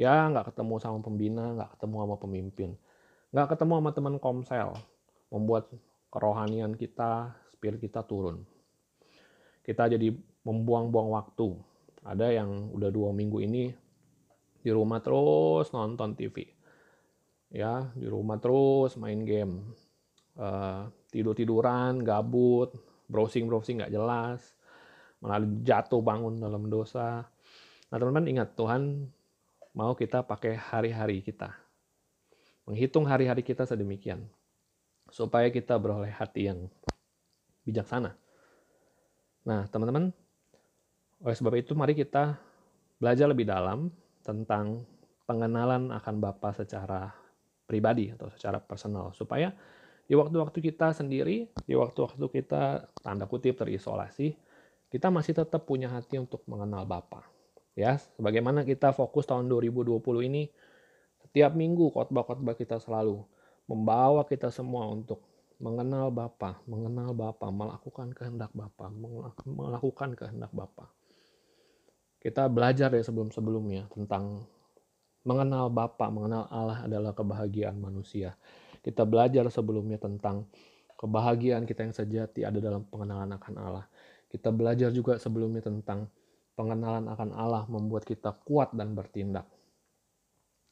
Ya, 0.01 0.25
nggak 0.33 0.57
ketemu 0.57 0.81
sama 0.81 1.05
pembina, 1.05 1.53
nggak 1.53 1.77
ketemu 1.77 1.97
sama 2.01 2.17
pemimpin, 2.17 2.71
nggak 3.29 3.49
ketemu 3.53 3.73
sama 3.77 3.91
teman 3.93 4.17
komsel, 4.17 4.73
membuat 5.29 5.69
kerohanian 6.09 6.73
kita, 6.81 7.37
spirit 7.53 7.77
kita 7.77 8.01
turun. 8.09 8.49
Kita 9.61 9.85
jadi 9.85 10.17
membuang-buang 10.49 11.13
waktu. 11.13 11.61
Ada 12.09 12.41
yang 12.41 12.73
udah 12.73 12.89
dua 12.89 13.13
minggu 13.13 13.45
ini 13.45 13.69
di 14.65 14.71
rumah 14.73 15.05
terus 15.05 15.69
nonton 15.77 16.17
TV. 16.17 16.62
Ya, 17.53 17.93
di 17.93 18.09
rumah 18.09 18.41
terus 18.41 18.97
main 18.97 19.23
game. 19.29 19.61
Uh, 20.33 20.89
tidur-tiduran, 21.13 22.01
gabut, 22.01 22.73
browsing-browsing 23.13 23.85
nggak 23.85 23.93
jelas 23.93 24.57
malah 25.23 25.39
jatuh 25.63 26.03
bangun 26.03 26.43
dalam 26.43 26.67
dosa. 26.67 27.23
Nah 27.89 27.97
teman-teman 27.97 28.27
ingat 28.27 28.59
Tuhan 28.59 29.07
mau 29.79 29.95
kita 29.95 30.27
pakai 30.27 30.59
hari-hari 30.59 31.23
kita. 31.23 31.55
Menghitung 32.67 33.07
hari-hari 33.07 33.47
kita 33.47 33.63
sedemikian. 33.63 34.27
Supaya 35.15 35.47
kita 35.55 35.79
beroleh 35.79 36.11
hati 36.11 36.51
yang 36.51 36.67
bijaksana. 37.63 38.19
Nah 39.47 39.71
teman-teman, 39.71 40.11
oleh 41.23 41.37
sebab 41.39 41.55
itu 41.55 41.79
mari 41.79 41.95
kita 41.95 42.35
belajar 42.99 43.31
lebih 43.31 43.47
dalam 43.47 43.95
tentang 44.27 44.83
pengenalan 45.23 45.95
akan 45.95 46.15
Bapa 46.19 46.51
secara 46.51 47.15
pribadi 47.73 48.13
atau 48.13 48.29
secara 48.29 48.61
personal 48.61 49.17
supaya 49.17 49.49
di 50.05 50.13
waktu-waktu 50.13 50.61
kita 50.61 50.93
sendiri, 50.93 51.49
di 51.65 51.73
waktu-waktu 51.73 52.21
kita 52.21 52.93
tanda 53.01 53.25
kutip 53.25 53.57
terisolasi, 53.57 54.37
kita 54.93 55.09
masih 55.09 55.33
tetap 55.33 55.65
punya 55.65 55.89
hati 55.89 56.21
untuk 56.21 56.45
mengenal 56.45 56.85
Bapa. 56.85 57.25
Ya, 57.73 57.97
sebagaimana 57.97 58.69
kita 58.69 58.93
fokus 58.93 59.25
tahun 59.25 59.49
2020 59.49 59.97
ini, 60.29 60.53
setiap 61.25 61.57
minggu 61.57 61.89
khotbah-khotbah 61.97 62.53
kita 62.53 62.77
selalu 62.77 63.25
membawa 63.65 64.29
kita 64.29 64.53
semua 64.53 64.85
untuk 64.93 65.25
mengenal 65.57 66.13
Bapa, 66.13 66.61
mengenal 66.69 67.17
Bapa, 67.17 67.49
melakukan 67.49 68.13
kehendak 68.13 68.53
Bapa, 68.53 68.93
melakukan 69.49 70.13
kehendak 70.13 70.53
Bapa. 70.53 70.93
Kita 72.21 72.53
belajar 72.53 72.93
ya 72.93 73.01
sebelum-sebelumnya 73.01 73.89
tentang 73.89 74.45
mengenal 75.23 75.71
Bapa, 75.71 76.11
mengenal 76.11 76.51
Allah 76.51 76.85
adalah 76.87 77.13
kebahagiaan 77.15 77.79
manusia. 77.79 78.35
Kita 78.83 79.07
belajar 79.07 79.47
sebelumnya 79.51 79.99
tentang 79.99 80.47
kebahagiaan 80.99 81.67
kita 81.67 81.87
yang 81.87 81.95
sejati 81.95 82.43
ada 82.43 82.59
dalam 82.59 82.83
pengenalan 82.87 83.31
akan 83.39 83.55
Allah. 83.59 83.87
Kita 84.27 84.51
belajar 84.51 84.91
juga 84.91 85.19
sebelumnya 85.19 85.63
tentang 85.63 86.11
pengenalan 86.59 87.07
akan 87.11 87.31
Allah 87.35 87.65
membuat 87.71 88.03
kita 88.07 88.35
kuat 88.43 88.75
dan 88.75 88.95
bertindak. 88.95 89.47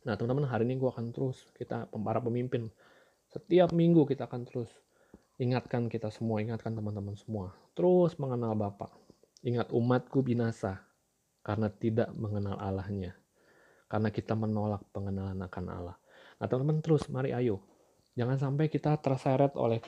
Nah 0.07 0.17
teman-teman 0.17 0.49
hari 0.49 0.65
ini 0.65 0.81
gue 0.81 0.89
akan 0.89 1.13
terus, 1.13 1.45
kita 1.55 1.87
para 1.93 2.19
pemimpin, 2.25 2.73
setiap 3.29 3.71
minggu 3.71 4.09
kita 4.09 4.27
akan 4.27 4.49
terus 4.49 4.71
ingatkan 5.41 5.89
kita 5.89 6.13
semua, 6.13 6.41
ingatkan 6.45 6.77
teman-teman 6.77 7.17
semua. 7.17 7.53
Terus 7.73 8.17
mengenal 8.21 8.53
Bapak. 8.57 8.93
Ingat 9.41 9.73
umatku 9.73 10.21
binasa 10.21 10.85
karena 11.41 11.73
tidak 11.73 12.13
mengenal 12.13 12.61
Allahnya. 12.61 13.20
Karena 13.91 14.15
kita 14.15 14.39
menolak 14.39 14.87
pengenalan 14.95 15.43
akan 15.43 15.65
Allah. 15.67 15.97
Nah 16.39 16.47
teman-teman 16.47 16.79
terus, 16.79 17.11
mari 17.11 17.35
ayo. 17.35 17.59
Jangan 18.15 18.39
sampai 18.39 18.71
kita 18.71 18.95
terseret 19.03 19.59
oleh 19.59 19.83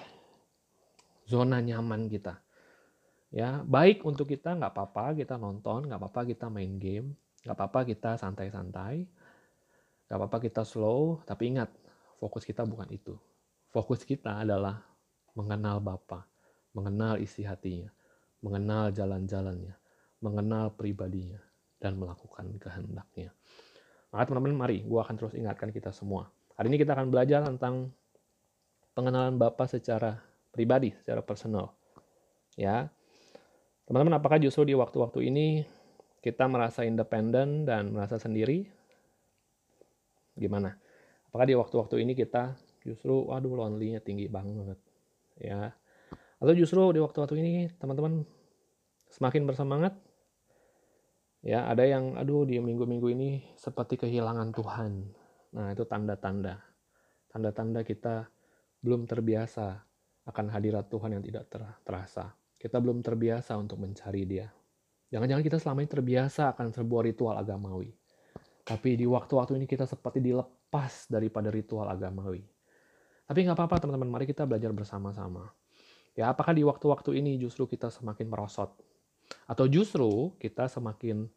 zona 1.26 1.62
nyaman 1.62 2.10
kita 2.10 2.42
ya 3.32 3.64
baik 3.64 4.04
untuk 4.04 4.28
kita 4.28 4.52
nggak 4.58 4.76
apa-apa 4.76 5.16
kita 5.16 5.40
nonton 5.40 5.88
nggak 5.88 5.96
apa-apa 5.96 6.20
kita 6.28 6.52
main 6.52 6.76
game 6.76 7.16
nggak 7.42 7.56
apa-apa 7.56 7.80
kita 7.88 8.10
santai-santai 8.20 9.08
nggak 10.06 10.18
apa-apa 10.20 10.38
kita 10.44 10.62
slow 10.68 11.24
tapi 11.24 11.56
ingat 11.56 11.72
fokus 12.20 12.44
kita 12.44 12.68
bukan 12.68 12.92
itu 12.92 13.16
fokus 13.72 14.04
kita 14.04 14.44
adalah 14.44 14.84
mengenal 15.32 15.80
Bapa 15.80 16.28
mengenal 16.76 17.16
isi 17.16 17.48
hatinya 17.48 17.88
mengenal 18.44 18.92
jalan-jalannya 18.92 19.74
mengenal 20.20 20.76
pribadinya 20.76 21.40
dan 21.80 21.96
melakukan 21.96 22.52
kehendaknya 22.60 23.32
maka 24.12 24.28
teman-teman 24.28 24.54
mari 24.54 24.84
gue 24.84 25.00
akan 25.00 25.14
terus 25.16 25.34
ingatkan 25.34 25.72
kita 25.72 25.90
semua 25.90 26.28
hari 26.54 26.68
ini 26.68 26.78
kita 26.78 26.92
akan 26.94 27.08
belajar 27.08 27.42
tentang 27.48 27.90
pengenalan 28.92 29.40
Bapa 29.40 29.64
secara 29.66 30.20
pribadi 30.52 30.92
secara 31.00 31.24
personal 31.24 31.72
ya 32.54 32.92
Teman-teman, 33.92 34.22
apakah 34.22 34.38
justru 34.38 34.62
di 34.62 34.74
waktu-waktu 34.78 35.26
ini 35.26 35.66
kita 36.22 36.46
merasa 36.46 36.86
independen 36.86 37.66
dan 37.66 37.90
merasa 37.90 38.14
sendiri? 38.14 38.64
Gimana? 40.38 40.78
Apakah 41.28 41.44
di 41.44 41.52
waktu-waktu 41.58 42.06
ini 42.06 42.14
kita 42.14 42.54
justru, 42.86 43.26
waduh, 43.26 43.52
lonely-nya 43.52 43.98
tinggi 43.98 44.30
banget, 44.30 44.78
ya? 45.36 45.74
Atau 46.38 46.54
justru 46.54 46.80
di 46.94 47.02
waktu-waktu 47.02 47.34
ini 47.42 47.52
teman-teman 47.76 48.22
semakin 49.10 49.50
bersemangat? 49.50 49.98
Ya, 51.42 51.66
ada 51.66 51.82
yang, 51.82 52.14
aduh, 52.14 52.46
di 52.46 52.62
minggu-minggu 52.62 53.08
ini 53.18 53.30
seperti 53.58 53.98
kehilangan 53.98 54.54
Tuhan. 54.54 54.92
Nah, 55.58 55.74
itu 55.74 55.82
tanda-tanda. 55.82 56.62
Tanda-tanda 57.26 57.82
kita 57.82 58.30
belum 58.78 59.10
terbiasa 59.10 59.82
akan 60.30 60.46
hadirat 60.54 60.86
Tuhan 60.86 61.18
yang 61.18 61.22
tidak 61.26 61.50
terasa. 61.82 62.30
Kita 62.54 62.78
belum 62.78 63.02
terbiasa 63.02 63.58
untuk 63.58 63.82
mencari 63.82 64.22
dia. 64.22 64.46
Jangan-jangan 65.10 65.42
kita 65.42 65.58
selama 65.58 65.82
ini 65.82 65.90
terbiasa 65.90 66.54
akan 66.54 66.70
sebuah 66.70 67.02
ritual 67.10 67.34
agamawi. 67.34 67.90
Tapi 68.62 68.94
di 68.94 69.06
waktu-waktu 69.10 69.58
ini 69.58 69.66
kita 69.66 69.82
seperti 69.82 70.22
dilepas 70.22 71.10
daripada 71.10 71.50
ritual 71.50 71.90
agamawi. 71.90 72.46
Tapi 73.26 73.38
nggak 73.42 73.58
apa-apa 73.58 73.82
teman-teman, 73.82 74.14
mari 74.14 74.30
kita 74.30 74.46
belajar 74.46 74.70
bersama-sama. 74.70 75.50
Ya, 76.14 76.30
apakah 76.30 76.54
di 76.54 76.62
waktu-waktu 76.62 77.18
ini 77.18 77.34
justru 77.42 77.66
kita 77.66 77.90
semakin 77.90 78.30
merosot? 78.30 78.78
Atau 79.46 79.68
justru 79.68 80.32
kita 80.40 80.68
semakin 80.68 81.28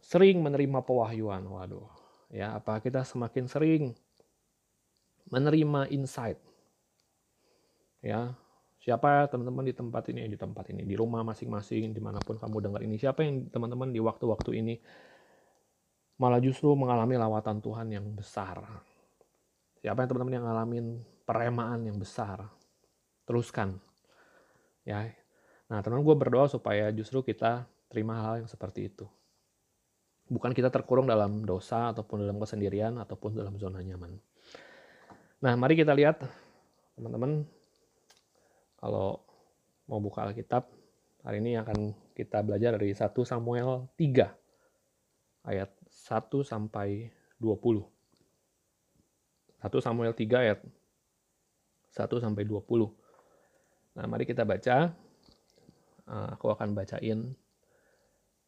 sering 0.00 0.42
menerima 0.42 0.84
pewahyuan? 0.84 1.44
Waduh, 1.46 1.88
ya 2.30 2.56
apa 2.56 2.78
kita 2.80 3.02
semakin 3.02 3.48
sering 3.48 3.96
menerima 5.32 5.90
insight? 5.90 6.38
Ya, 8.04 8.38
Siapa 8.86 9.26
teman-teman 9.26 9.66
di 9.66 9.74
tempat 9.74 10.06
ini, 10.14 10.30
di 10.30 10.38
tempat 10.38 10.70
ini, 10.70 10.86
di 10.86 10.94
rumah 10.94 11.26
masing-masing, 11.26 11.90
di 11.90 11.98
mana 11.98 12.22
pun 12.22 12.38
kamu 12.38 12.70
dengar 12.70 12.80
ini. 12.86 12.94
Siapa 12.94 13.26
yang 13.26 13.50
teman-teman 13.50 13.90
di 13.90 13.98
waktu-waktu 13.98 14.62
ini 14.62 14.78
malah 16.22 16.38
justru 16.38 16.70
mengalami 16.78 17.18
lawatan 17.18 17.58
Tuhan 17.58 17.90
yang 17.90 18.06
besar. 18.14 18.62
Siapa 19.82 20.06
yang 20.06 20.08
teman-teman 20.14 20.34
yang 20.38 20.46
ngalamin 20.46 20.86
peremaan 21.26 21.82
yang 21.82 21.98
besar. 21.98 22.46
Teruskan. 23.26 23.82
Ya. 24.86 25.10
Nah, 25.66 25.82
teman-teman 25.82 26.06
gue 26.06 26.16
berdoa 26.16 26.46
supaya 26.46 26.94
justru 26.94 27.26
kita 27.26 27.66
terima 27.90 28.22
hal 28.22 28.44
yang 28.44 28.50
seperti 28.50 28.86
itu. 28.86 29.06
Bukan 30.26 30.54
kita 30.54 30.70
terkurung 30.70 31.06
dalam 31.06 31.46
dosa 31.46 31.90
ataupun 31.94 32.22
dalam 32.22 32.38
kesendirian 32.38 32.98
ataupun 32.98 33.34
dalam 33.34 33.54
zona 33.58 33.82
nyaman. 33.82 34.18
Nah, 35.42 35.54
mari 35.54 35.78
kita 35.78 35.94
lihat 35.94 36.22
teman-teman 36.98 37.46
kalau 38.78 39.22
mau 39.86 40.02
buka 40.02 40.26
Alkitab, 40.26 40.66
hari 41.22 41.38
ini 41.42 41.58
akan 41.58 41.94
kita 42.14 42.42
belajar 42.42 42.74
dari 42.74 42.94
1 42.94 43.02
Samuel 43.22 43.90
3 43.94 45.46
ayat 45.46 45.70
1 45.86 46.42
sampai 46.42 47.10
20. 47.38 47.86
1 49.62 49.78
Samuel 49.82 50.14
3 50.14 50.42
ayat 50.42 50.58
1 51.94 52.22
sampai 52.22 52.42
20. 52.42 52.90
Nah, 53.96 54.04
mari 54.10 54.26
kita 54.26 54.42
baca. 54.42 55.05
Eh, 56.06 56.28
aku 56.30 56.54
akan 56.54 56.70
bacain 56.70 57.34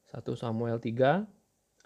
1 0.09 0.39
Samuel 0.39 0.79
3 0.79 1.27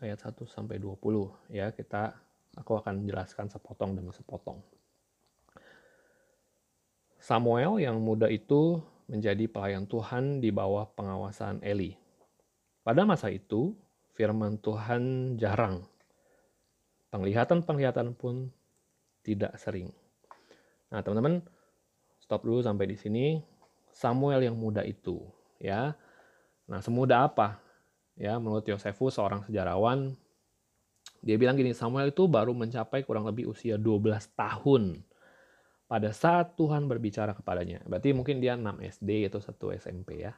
ayat 0.05 0.19
1 0.21 0.45
sampai 0.45 0.77
20 0.77 1.33
ya. 1.49 1.73
Kita 1.73 2.13
aku 2.61 2.77
akan 2.77 3.09
jelaskan 3.09 3.49
sepotong 3.49 3.97
demi 3.97 4.13
sepotong. 4.13 4.61
Samuel 7.23 7.81
yang 7.81 8.03
muda 8.03 8.29
itu 8.29 8.83
menjadi 9.09 9.49
pelayan 9.49 9.89
Tuhan 9.89 10.45
di 10.45 10.53
bawah 10.53 10.91
pengawasan 10.93 11.63
Eli. 11.63 11.95
Pada 12.83 13.07
masa 13.07 13.31
itu, 13.31 13.79
firman 14.13 14.59
Tuhan 14.59 15.35
jarang. 15.39 15.87
Penglihatan-penglihatan 17.15 18.19
pun 18.19 18.51
tidak 19.23 19.55
sering. 19.55 19.95
Nah, 20.91 20.99
teman-teman, 21.07 21.47
stop 22.19 22.43
dulu 22.43 22.59
sampai 22.59 22.91
di 22.91 22.99
sini. 22.99 23.27
Samuel 23.95 24.43
yang 24.43 24.59
muda 24.59 24.83
itu, 24.83 25.23
ya. 25.63 25.95
Nah, 26.67 26.83
semuda 26.83 27.31
apa? 27.31 27.63
Ya, 28.19 28.37
menurut 28.43 28.67
Yosefus 28.67 29.17
seorang 29.17 29.47
sejarawan, 29.47 30.19
dia 31.23 31.39
bilang 31.39 31.55
gini, 31.55 31.71
Samuel 31.71 32.11
itu 32.11 32.27
baru 32.27 32.51
mencapai 32.51 33.07
kurang 33.07 33.31
lebih 33.31 33.47
usia 33.47 33.79
12 33.79 34.27
tahun 34.35 35.07
pada 35.87 36.11
saat 36.11 36.59
Tuhan 36.59 36.91
berbicara 36.91 37.31
kepadanya. 37.33 37.87
Berarti 37.87 38.11
mungkin 38.11 38.43
dia 38.43 38.59
6 38.59 38.83
SD 38.83 39.31
atau 39.31 39.39
1 39.39 39.79
SMP 39.79 40.27
ya. 40.27 40.35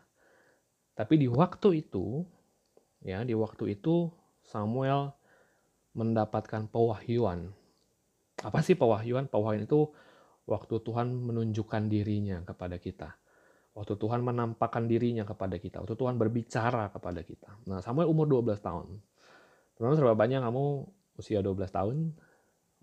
Tapi 0.95 1.19
di 1.19 1.27
waktu 1.27 1.83
itu, 1.83 2.23
ya 3.03 3.25
di 3.25 3.33
waktu 3.33 3.81
itu 3.81 4.13
Samuel 4.45 5.17
mendapatkan 5.97 6.69
pewahyuan. 6.69 7.51
Apa 8.45 8.61
sih 8.61 8.77
pewahyuan? 8.77 9.27
Pewahyuan 9.31 9.65
itu 9.65 9.89
waktu 10.45 10.75
Tuhan 10.85 11.11
menunjukkan 11.11 11.89
dirinya 11.89 12.45
kepada 12.45 12.77
kita. 12.77 13.17
Waktu 13.75 13.99
Tuhan 13.99 14.23
menampakkan 14.23 14.87
dirinya 14.87 15.27
kepada 15.27 15.59
kita. 15.59 15.83
Waktu 15.83 15.99
Tuhan 15.99 16.15
berbicara 16.15 16.95
kepada 16.95 17.27
kita. 17.27 17.51
Nah 17.67 17.83
Samuel 17.83 18.07
umur 18.07 18.31
12 18.31 18.63
tahun. 18.63 19.03
Teman-teman 19.75 19.99
seberapa 19.99 20.19
banyak 20.19 20.41
kamu 20.47 20.65
usia 21.19 21.43
12 21.43 21.67
tahun, 21.75 21.97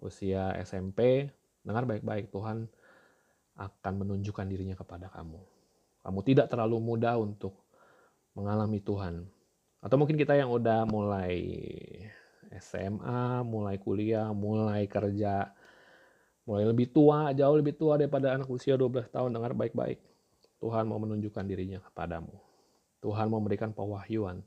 usia 0.04 0.52
SMP, 0.60 1.32
Dengar 1.62 1.86
baik-baik, 1.86 2.34
Tuhan 2.34 2.66
akan 3.54 3.94
menunjukkan 4.02 4.46
dirinya 4.50 4.74
kepada 4.74 5.14
kamu. 5.14 5.38
Kamu 6.02 6.20
tidak 6.26 6.50
terlalu 6.50 6.82
muda 6.82 7.14
untuk 7.22 7.54
mengalami 8.34 8.82
Tuhan. 8.82 9.30
Atau 9.82 10.02
mungkin 10.02 10.18
kita 10.18 10.34
yang 10.34 10.50
udah 10.50 10.90
mulai 10.90 11.38
SMA, 12.58 13.46
mulai 13.46 13.78
kuliah, 13.78 14.34
mulai 14.34 14.90
kerja, 14.90 15.54
mulai 16.50 16.66
lebih 16.66 16.90
tua, 16.90 17.30
jauh 17.38 17.54
lebih 17.54 17.78
tua 17.78 18.02
daripada 18.02 18.34
anak 18.34 18.50
usia 18.50 18.74
12 18.74 19.14
tahun. 19.14 19.30
Dengar 19.30 19.54
baik-baik. 19.54 20.02
Tuhan 20.62 20.86
mau 20.86 21.02
menunjukkan 21.02 21.44
dirinya 21.50 21.82
kepadamu. 21.82 22.38
Tuhan 23.02 23.34
mau 23.34 23.42
memberikan 23.42 23.74
pewahyuan. 23.74 24.46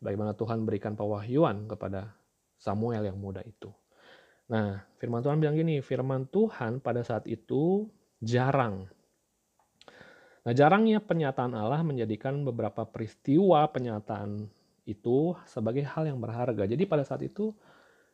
Bagaimana 0.00 0.32
Tuhan 0.32 0.64
berikan 0.64 0.96
pewahyuan 0.96 1.68
kepada 1.68 2.16
Samuel 2.56 3.04
yang 3.04 3.20
muda 3.20 3.44
itu. 3.44 3.68
Nah, 4.48 4.80
firman 4.96 5.20
Tuhan 5.20 5.36
bilang 5.36 5.60
gini, 5.60 5.84
firman 5.84 6.24
Tuhan 6.32 6.80
pada 6.80 7.04
saat 7.04 7.28
itu 7.28 7.84
jarang. 8.24 8.88
Nah, 10.46 10.52
jarangnya 10.54 11.02
penyataan 11.02 11.52
Allah 11.52 11.82
menjadikan 11.84 12.40
beberapa 12.46 12.86
peristiwa 12.88 13.66
penyataan 13.68 14.46
itu 14.86 15.34
sebagai 15.44 15.82
hal 15.84 16.06
yang 16.06 16.22
berharga. 16.22 16.64
Jadi 16.64 16.86
pada 16.86 17.02
saat 17.02 17.26
itu 17.26 17.50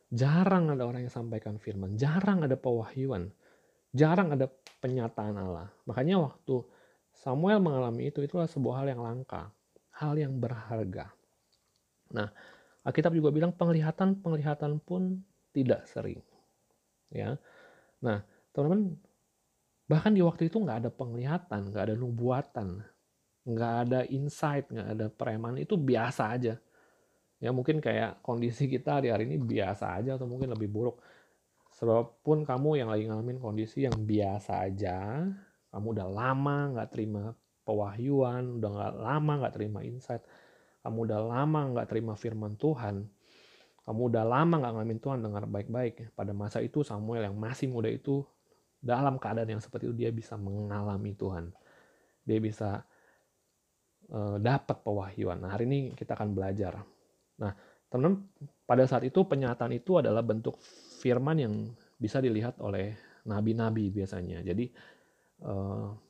jarang 0.08 0.72
ada 0.72 0.88
orang 0.88 1.04
yang 1.04 1.12
sampaikan 1.12 1.61
firman, 1.61 1.94
jarang 2.00 2.42
ada 2.42 2.56
pewahyuan, 2.56 3.28
jarang 3.92 4.32
ada 4.32 4.48
penyataan 4.80 5.37
Allah. 5.37 5.68
Makanya 5.85 6.16
waktu 6.18 6.64
Samuel 7.22 7.62
mengalami 7.62 8.11
itu, 8.11 8.18
itulah 8.26 8.50
sebuah 8.50 8.82
hal 8.82 8.98
yang 8.98 9.02
langka, 9.06 9.54
hal 9.94 10.18
yang 10.18 10.42
berharga. 10.42 11.14
Nah, 12.11 12.26
Alkitab 12.82 13.14
juga 13.14 13.30
bilang 13.30 13.54
penglihatan-penglihatan 13.54 14.82
pun 14.82 15.22
tidak 15.54 15.87
sering. 15.87 16.18
Ya, 17.14 17.38
nah 18.00 18.24
teman-teman 18.50 18.96
bahkan 19.85 20.11
di 20.11 20.24
waktu 20.24 20.50
itu 20.50 20.58
nggak 20.58 20.82
ada 20.82 20.90
penglihatan, 20.90 21.70
nggak 21.70 21.85
ada 21.92 21.94
nubuatan, 21.94 22.82
nggak 23.46 23.74
ada 23.87 24.00
insight, 24.11 24.66
nggak 24.72 24.88
ada 24.98 25.06
preman 25.12 25.61
itu 25.62 25.78
biasa 25.78 26.35
aja. 26.35 26.58
Ya 27.38 27.50
mungkin 27.54 27.78
kayak 27.78 28.24
kondisi 28.24 28.66
kita 28.66 28.98
di 29.04 29.12
hari 29.12 29.30
ini 29.30 29.38
biasa 29.38 30.00
aja 30.00 30.18
atau 30.18 30.26
mungkin 30.26 30.50
lebih 30.50 30.66
buruk. 30.72 30.98
Sebab 31.76 32.24
pun 32.24 32.42
kamu 32.42 32.82
yang 32.82 32.88
lagi 32.90 33.06
ngalamin 33.06 33.38
kondisi 33.38 33.85
yang 33.87 33.94
biasa 33.94 34.66
aja, 34.66 35.26
kamu 35.72 35.87
udah 35.96 36.08
lama 36.12 36.56
nggak 36.76 36.88
terima 36.92 37.32
pewahyuan, 37.64 38.61
udah 38.61 38.70
nggak 38.70 38.94
lama 39.00 39.32
nggak 39.40 39.54
terima 39.56 39.80
insight, 39.80 40.22
kamu 40.85 41.08
udah 41.08 41.20
lama 41.24 41.61
nggak 41.72 41.88
terima 41.88 42.12
firman 42.12 42.54
Tuhan, 42.61 43.08
kamu 43.82 44.00
udah 44.14 44.24
lama 44.28 44.54
nggak 44.62 44.72
ngalamin 44.78 45.00
Tuhan 45.02 45.18
dengar 45.24 45.44
baik-baik. 45.48 46.14
Pada 46.14 46.30
masa 46.30 46.62
itu 46.62 46.87
Samuel 46.87 47.26
yang 47.26 47.35
masih 47.35 47.66
muda 47.66 47.90
itu 47.90 48.22
dalam 48.82 49.18
keadaan 49.18 49.58
yang 49.58 49.62
seperti 49.62 49.90
itu 49.90 49.94
dia 49.94 50.11
bisa 50.14 50.38
mengalami 50.38 51.14
Tuhan. 51.14 51.50
Dia 52.22 52.38
bisa 52.38 52.82
uh, 54.11 54.37
dapat 54.38 54.82
pewahyuan. 54.82 55.42
Nah 55.42 55.50
hari 55.54 55.66
ini 55.66 55.80
kita 55.94 56.14
akan 56.14 56.35
belajar. 56.35 56.82
Nah 57.38 57.54
teman-teman 57.90 58.26
pada 58.66 58.85
saat 58.87 59.02
itu 59.06 59.22
penyataan 59.22 59.74
itu 59.74 59.98
adalah 59.98 60.22
bentuk 60.22 60.58
firman 61.02 61.38
yang 61.38 61.54
bisa 61.98 62.18
dilihat 62.18 62.58
oleh 62.62 62.94
nabi-nabi 63.26 63.90
biasanya. 63.90 64.42
Jadi 64.42 64.70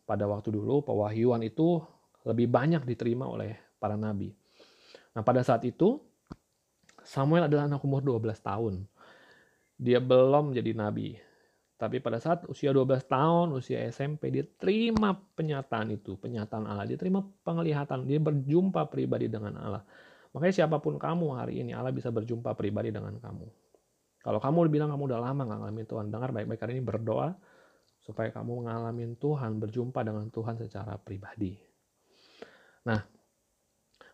pada 0.05 0.25
waktu 0.29 0.53
dulu 0.53 0.85
pewahyuan 0.85 1.41
itu 1.43 1.81
lebih 2.29 2.47
banyak 2.53 2.85
diterima 2.85 3.27
oleh 3.27 3.57
para 3.81 3.97
nabi. 3.97 4.31
Nah 5.17 5.25
pada 5.25 5.41
saat 5.43 5.65
itu 5.65 5.99
Samuel 7.03 7.51
adalah 7.51 7.67
anak 7.67 7.83
umur 7.83 8.05
12 8.05 8.39
tahun. 8.39 8.75
Dia 9.75 9.99
belum 9.99 10.55
jadi 10.55 10.71
nabi. 10.77 11.19
Tapi 11.83 11.99
pada 11.99 12.23
saat 12.23 12.47
usia 12.47 12.71
12 12.71 13.11
tahun, 13.11 13.51
usia 13.59 13.83
SMP, 13.91 14.31
dia 14.31 14.47
terima 14.47 15.19
penyataan 15.35 15.91
itu, 15.91 16.15
penyataan 16.15 16.63
Allah. 16.71 16.87
Dia 16.87 16.95
terima 16.95 17.27
penglihatan, 17.43 18.07
dia 18.07 18.23
berjumpa 18.23 18.87
pribadi 18.87 19.27
dengan 19.27 19.59
Allah. 19.59 19.83
Makanya 20.31 20.63
siapa 20.63 20.79
pun 20.79 20.95
kamu 20.95 21.35
hari 21.35 21.67
ini, 21.67 21.75
Allah 21.75 21.91
bisa 21.91 22.15
berjumpa 22.15 22.55
pribadi 22.55 22.95
dengan 22.95 23.19
kamu. 23.19 23.51
Kalau 24.23 24.39
kamu 24.39 24.71
bilang 24.71 24.95
kamu 24.95 25.11
udah 25.11 25.21
lama 25.27 25.43
gak 25.43 25.59
ngalamin 25.59 25.87
Tuhan, 25.91 26.07
dengar 26.15 26.31
baik-baik 26.31 26.61
hari 26.63 26.73
ini 26.79 26.85
berdoa 26.87 27.35
supaya 28.03 28.35
kamu 28.35 28.67
mengalami 28.67 29.15
Tuhan, 29.17 29.63
berjumpa 29.63 30.03
dengan 30.03 30.27
Tuhan 30.29 30.59
secara 30.59 30.99
pribadi. 30.99 31.55
Nah, 32.85 32.99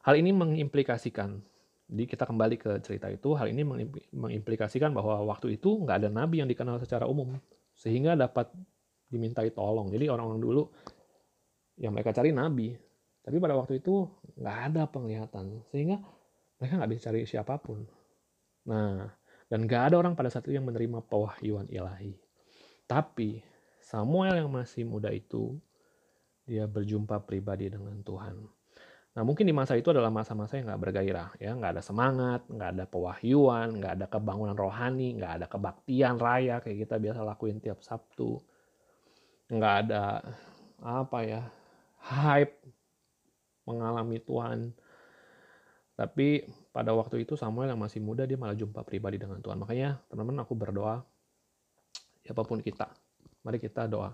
hal 0.05 0.14
ini 0.20 0.31
mengimplikasikan 0.31 1.40
jadi 1.88 2.05
kita 2.05 2.29
kembali 2.29 2.57
ke 2.61 2.85
cerita 2.85 3.09
itu, 3.09 3.33
hal 3.33 3.48
ini 3.48 3.64
mengimplikasikan 4.12 4.92
bahwa 4.92 5.24
waktu 5.24 5.57
itu 5.57 5.81
nggak 5.88 6.05
ada 6.05 6.09
nabi 6.12 6.44
yang 6.44 6.48
dikenal 6.53 6.77
secara 6.85 7.09
umum, 7.09 7.40
sehingga 7.72 8.12
dapat 8.12 8.53
dimintai 9.09 9.48
tolong. 9.57 9.88
Jadi 9.88 10.12
orang-orang 10.12 10.37
dulu 10.37 10.62
yang 11.81 11.96
mereka 11.96 12.12
cari 12.12 12.29
nabi, 12.29 12.77
tapi 13.24 13.40
pada 13.40 13.57
waktu 13.57 13.81
itu 13.81 14.05
nggak 14.37 14.57
ada 14.68 14.85
penglihatan, 14.85 15.64
sehingga 15.72 15.96
mereka 16.61 16.77
nggak 16.77 16.90
bisa 16.92 17.03
cari 17.09 17.24
siapa 17.24 17.57
pun. 17.57 17.88
Nah, 18.68 19.09
dan 19.48 19.64
nggak 19.64 19.83
ada 19.88 19.96
orang 19.96 20.12
pada 20.12 20.29
saat 20.29 20.44
itu 20.44 20.61
yang 20.61 20.68
menerima 20.68 21.09
pewahyuan 21.09 21.72
ilahi. 21.72 22.12
Tapi 22.85 23.40
Samuel 23.88 24.44
yang 24.44 24.53
masih 24.53 24.85
muda 24.85 25.09
itu, 25.09 25.57
dia 26.44 26.68
berjumpa 26.68 27.24
pribadi 27.24 27.72
dengan 27.72 27.96
Tuhan. 28.05 28.37
Nah 29.16 29.22
mungkin 29.24 29.48
di 29.48 29.57
masa 29.57 29.81
itu 29.81 29.88
adalah 29.88 30.12
masa-masa 30.12 30.61
yang 30.61 30.68
nggak 30.68 30.83
bergairah, 30.85 31.29
ya 31.40 31.57
nggak 31.57 31.81
ada 31.81 31.83
semangat, 31.83 32.44
nggak 32.53 32.70
ada 32.77 32.85
pewahyuan, 32.85 33.81
nggak 33.81 33.92
ada 33.96 34.07
kebangunan 34.12 34.53
rohani, 34.53 35.16
nggak 35.16 35.33
ada 35.40 35.46
kebaktian 35.48 36.20
raya 36.20 36.61
kayak 36.61 36.85
kita 36.85 37.01
biasa 37.01 37.24
lakuin 37.24 37.64
tiap 37.64 37.81
Sabtu, 37.81 38.37
nggak 39.48 39.74
ada 39.88 40.20
apa 40.85 41.18
ya 41.24 41.42
hype 42.12 42.61
mengalami 43.64 44.20
Tuhan. 44.20 44.77
Tapi 45.96 46.44
pada 46.70 46.92
waktu 46.92 47.24
itu 47.24 47.40
Samuel 47.40 47.72
yang 47.72 47.81
masih 47.81 48.05
muda 48.05 48.29
dia 48.29 48.37
malah 48.37 48.55
jumpa 48.55 48.85
pribadi 48.85 49.16
dengan 49.16 49.40
Tuhan. 49.40 49.59
Makanya 49.59 49.98
teman-teman 50.12 50.44
aku 50.44 50.55
berdoa 50.55 51.03
siapa 52.22 52.44
pun 52.44 52.61
kita, 52.61 52.92
mari 53.48 53.56
kita 53.56 53.88
doa 53.88 54.12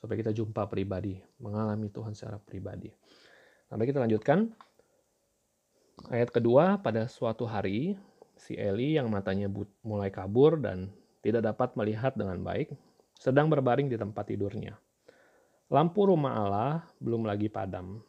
supaya 0.00 0.16
kita 0.16 0.32
jumpa 0.32 0.64
pribadi, 0.64 1.20
mengalami 1.36 1.92
Tuhan 1.92 2.16
secara 2.16 2.40
pribadi. 2.40 2.88
Nah, 3.68 3.76
kita 3.84 4.00
lanjutkan. 4.00 4.48
Ayat 6.08 6.32
kedua, 6.32 6.80
pada 6.80 7.04
suatu 7.04 7.44
hari, 7.44 8.00
si 8.40 8.56
Eli 8.56 8.96
yang 8.96 9.12
matanya 9.12 9.52
mulai 9.84 10.08
kabur 10.08 10.56
dan 10.56 10.88
tidak 11.20 11.52
dapat 11.52 11.76
melihat 11.76 12.16
dengan 12.16 12.40
baik, 12.40 12.72
sedang 13.12 13.52
berbaring 13.52 13.92
di 13.92 14.00
tempat 14.00 14.32
tidurnya. 14.32 14.80
Lampu 15.68 16.08
rumah 16.08 16.40
Allah 16.40 16.72
belum 16.96 17.28
lagi 17.28 17.52
padam. 17.52 18.00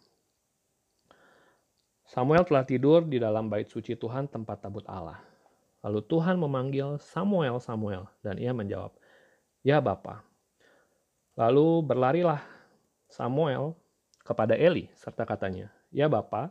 Samuel 2.08 2.48
telah 2.48 2.64
tidur 2.64 3.04
di 3.04 3.20
dalam 3.20 3.52
bait 3.52 3.68
suci 3.68 4.00
Tuhan 4.00 4.32
tempat 4.32 4.64
tabut 4.64 4.88
Allah. 4.88 5.20
Lalu 5.84 6.00
Tuhan 6.08 6.40
memanggil 6.40 6.96
Samuel, 7.04 7.60
Samuel, 7.60 8.08
dan 8.24 8.40
ia 8.40 8.56
menjawab, 8.56 8.96
Ya 9.62 9.78
Bapa. 9.78 10.26
Lalu 11.38 11.86
berlarilah 11.86 12.42
Samuel 13.06 13.78
kepada 14.26 14.58
Eli 14.58 14.90
serta 14.98 15.22
katanya, 15.22 15.70
Ya 15.94 16.10
Bapa, 16.10 16.50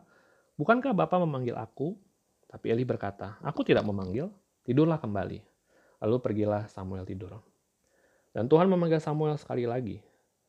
bukankah 0.55 0.95
Bapa 0.95 1.19
memanggil 1.19 1.59
aku? 1.59 1.99
Tapi 2.47 2.71
Eli 2.71 2.87
berkata, 2.87 3.35
Aku 3.43 3.67
tidak 3.67 3.83
memanggil, 3.83 4.31
tidurlah 4.63 5.03
kembali. 5.03 5.43
Lalu 6.01 6.17
pergilah 6.23 6.71
Samuel 6.71 7.03
tidur. 7.03 7.43
Dan 8.31 8.47
Tuhan 8.47 8.71
memanggil 8.71 9.03
Samuel 9.03 9.35
sekali 9.43 9.67
lagi. 9.67 9.99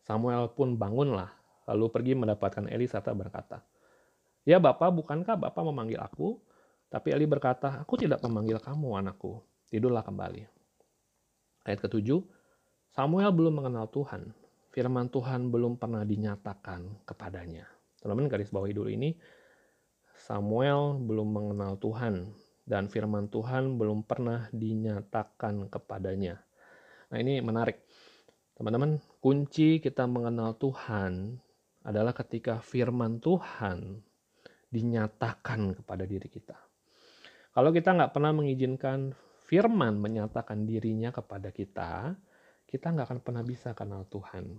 Samuel 0.05 0.53
pun 0.53 0.77
bangunlah, 0.77 1.33
lalu 1.65 1.89
pergi 1.89 2.13
mendapatkan 2.13 2.69
Eli 2.69 2.85
serta 2.85 3.13
berkata, 3.17 3.65
Ya 4.45 4.61
Bapa, 4.61 4.93
bukankah 4.93 5.37
Bapa 5.37 5.61
memanggil 5.65 5.97
aku? 5.97 6.37
Tapi 6.93 7.09
Eli 7.09 7.25
berkata, 7.25 7.81
Aku 7.81 7.97
tidak 7.97 8.21
memanggil 8.21 8.61
kamu, 8.61 9.01
anakku. 9.01 9.41
Tidurlah 9.69 10.05
kembali. 10.05 10.45
Ayat 11.65 11.79
ketujuh, 11.85 12.21
Samuel 12.91 13.31
belum 13.31 13.63
mengenal 13.63 13.87
Tuhan, 13.87 14.35
firman 14.75 15.07
Tuhan 15.07 15.47
belum 15.47 15.79
pernah 15.79 16.03
dinyatakan 16.03 17.07
kepadanya. 17.07 17.63
Teman-teman 18.03 18.27
garis 18.27 18.51
bawahi 18.51 18.75
dulu 18.75 18.91
ini, 18.91 19.15
Samuel 20.19 20.99
belum 20.99 21.31
mengenal 21.31 21.79
Tuhan 21.79 22.35
dan 22.67 22.91
firman 22.91 23.31
Tuhan 23.31 23.79
belum 23.79 24.03
pernah 24.03 24.51
dinyatakan 24.51 25.71
kepadanya. 25.71 26.43
Nah 27.15 27.17
ini 27.23 27.39
menarik. 27.39 27.79
Teman-teman, 28.59 28.99
kunci 29.23 29.79
kita 29.79 30.03
mengenal 30.03 30.59
Tuhan 30.59 31.39
adalah 31.87 32.11
ketika 32.11 32.59
firman 32.59 33.23
Tuhan 33.23 34.03
dinyatakan 34.67 35.79
kepada 35.79 36.03
diri 36.03 36.27
kita. 36.27 36.59
Kalau 37.55 37.71
kita 37.71 37.95
nggak 37.95 38.11
pernah 38.11 38.35
mengizinkan 38.35 39.15
firman 39.47 39.95
menyatakan 39.95 40.67
dirinya 40.67 41.11
kepada 41.15 41.55
kita, 41.55 42.19
kita 42.71 42.87
nggak 42.87 43.05
akan 43.11 43.19
pernah 43.19 43.43
bisa 43.43 43.75
kenal 43.75 44.07
Tuhan. 44.07 44.55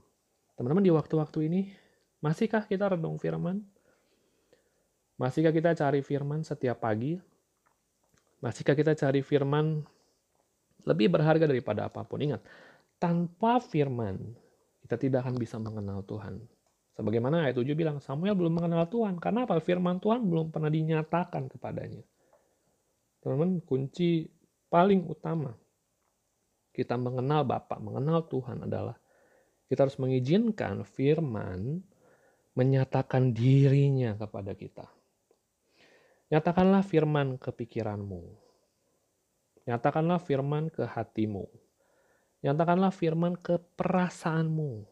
Teman-teman 0.53 0.85
di 0.85 0.92
waktu-waktu 0.92 1.48
ini, 1.48 1.72
masihkah 2.20 2.68
kita 2.68 2.92
renung 2.92 3.16
firman? 3.16 3.64
Masihkah 5.16 5.51
kita 5.51 5.72
cari 5.72 6.05
firman 6.05 6.44
setiap 6.44 6.85
pagi? 6.85 7.16
Masihkah 8.44 8.77
kita 8.77 8.92
cari 8.92 9.25
firman 9.25 9.81
lebih 10.85 11.09
berharga 11.09 11.48
daripada 11.48 11.88
apa 11.88 12.05
pun? 12.05 12.20
Ingat, 12.20 12.44
tanpa 13.01 13.64
firman, 13.64 14.20
kita 14.85 15.01
tidak 15.01 15.25
akan 15.25 15.40
bisa 15.40 15.57
mengenal 15.57 16.05
Tuhan. 16.05 16.37
Sebagaimana 16.92 17.48
ayat 17.48 17.57
7 17.57 17.72
bilang, 17.72 17.96
Samuel 18.05 18.37
belum 18.37 18.61
mengenal 18.61 18.85
Tuhan. 18.92 19.16
Karena 19.16 19.48
apa? 19.48 19.57
Firman 19.64 19.96
Tuhan 19.96 20.20
belum 20.29 20.53
pernah 20.53 20.68
dinyatakan 20.68 21.48
kepadanya. 21.48 22.05
Teman-teman, 23.25 23.64
kunci 23.64 24.29
paling 24.68 25.09
utama 25.09 25.57
kita 26.72 26.96
mengenal 26.96 27.44
Bapa, 27.44 27.76
mengenal 27.76 28.24
Tuhan 28.26 28.64
adalah 28.64 28.96
kita 29.68 29.88
harus 29.88 29.96
mengizinkan 30.00 30.85
firman 30.85 31.80
menyatakan 32.52 33.32
dirinya 33.32 34.12
kepada 34.16 34.52
kita. 34.52 34.85
Nyatakanlah 36.32 36.80
firman 36.85 37.37
ke 37.37 37.52
pikiranmu. 37.52 38.24
Nyatakanlah 39.68 40.20
firman 40.20 40.72
ke 40.72 40.85
hatimu. 40.85 41.44
Nyatakanlah 42.40 42.92
firman 42.92 43.37
ke 43.37 43.61
perasaanmu. 43.76 44.88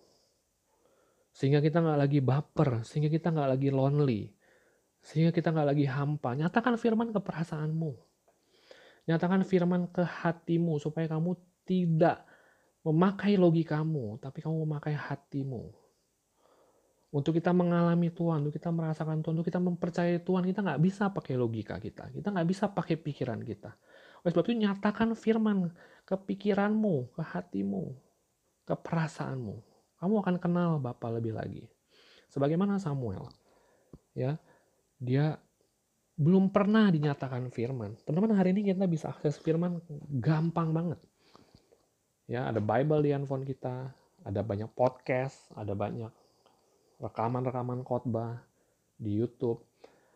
Sehingga 1.32 1.64
kita 1.64 1.80
nggak 1.80 1.98
lagi 2.00 2.20
baper, 2.20 2.84
sehingga 2.84 3.08
kita 3.08 3.32
nggak 3.32 3.56
lagi 3.56 3.68
lonely, 3.72 4.22
sehingga 5.00 5.32
kita 5.32 5.52
nggak 5.52 5.68
lagi 5.74 5.86
hampa. 5.88 6.36
Nyatakan 6.36 6.76
firman 6.76 7.10
ke 7.10 7.20
perasaanmu. 7.20 7.92
Nyatakan 9.08 9.42
firman 9.42 9.88
ke 9.88 10.04
hatimu 10.04 10.76
supaya 10.76 11.08
kamu 11.08 11.34
tidak 11.70 12.26
memakai 12.82 13.38
logikamu, 13.38 14.18
tapi 14.18 14.42
kamu 14.42 14.66
memakai 14.66 14.98
hatimu. 14.98 15.70
Untuk 17.10 17.38
kita 17.38 17.54
mengalami 17.54 18.10
Tuhan, 18.10 18.42
untuk 18.42 18.54
kita 18.58 18.70
merasakan 18.74 19.22
Tuhan, 19.22 19.34
untuk 19.38 19.46
kita 19.46 19.62
mempercayai 19.62 20.18
Tuhan, 20.22 20.42
kita 20.46 20.62
nggak 20.66 20.82
bisa 20.82 21.10
pakai 21.10 21.34
logika 21.38 21.78
kita. 21.78 22.10
Kita 22.10 22.34
nggak 22.34 22.48
bisa 22.50 22.70
pakai 22.70 22.98
pikiran 22.98 23.38
kita. 23.42 23.70
Oleh 24.22 24.30
sebab 24.30 24.46
itu 24.46 24.54
nyatakan 24.62 25.14
firman 25.14 25.70
ke 26.06 26.14
pikiranmu, 26.14 27.14
ke 27.14 27.22
hatimu, 27.22 27.94
ke 28.66 28.74
perasaanmu. 28.78 29.56
Kamu 29.98 30.14
akan 30.22 30.36
kenal 30.38 30.78
Bapa 30.78 31.10
lebih 31.10 31.34
lagi. 31.34 31.66
Sebagaimana 32.30 32.78
Samuel, 32.78 33.26
ya, 34.14 34.38
dia 35.02 35.34
belum 36.14 36.54
pernah 36.54 36.94
dinyatakan 36.94 37.50
firman. 37.50 37.98
Teman-teman 38.06 38.38
hari 38.38 38.54
ini 38.54 38.70
kita 38.70 38.86
bisa 38.86 39.10
akses 39.10 39.34
firman 39.42 39.82
gampang 40.14 40.70
banget 40.70 41.09
ya 42.30 42.46
ada 42.46 42.62
Bible 42.62 43.02
di 43.02 43.10
handphone 43.10 43.42
kita 43.42 43.90
ada 44.22 44.40
banyak 44.46 44.70
podcast 44.78 45.50
ada 45.58 45.74
banyak 45.74 46.14
rekaman-rekaman 47.02 47.82
khotbah 47.82 48.38
di 48.94 49.18
YouTube 49.18 49.66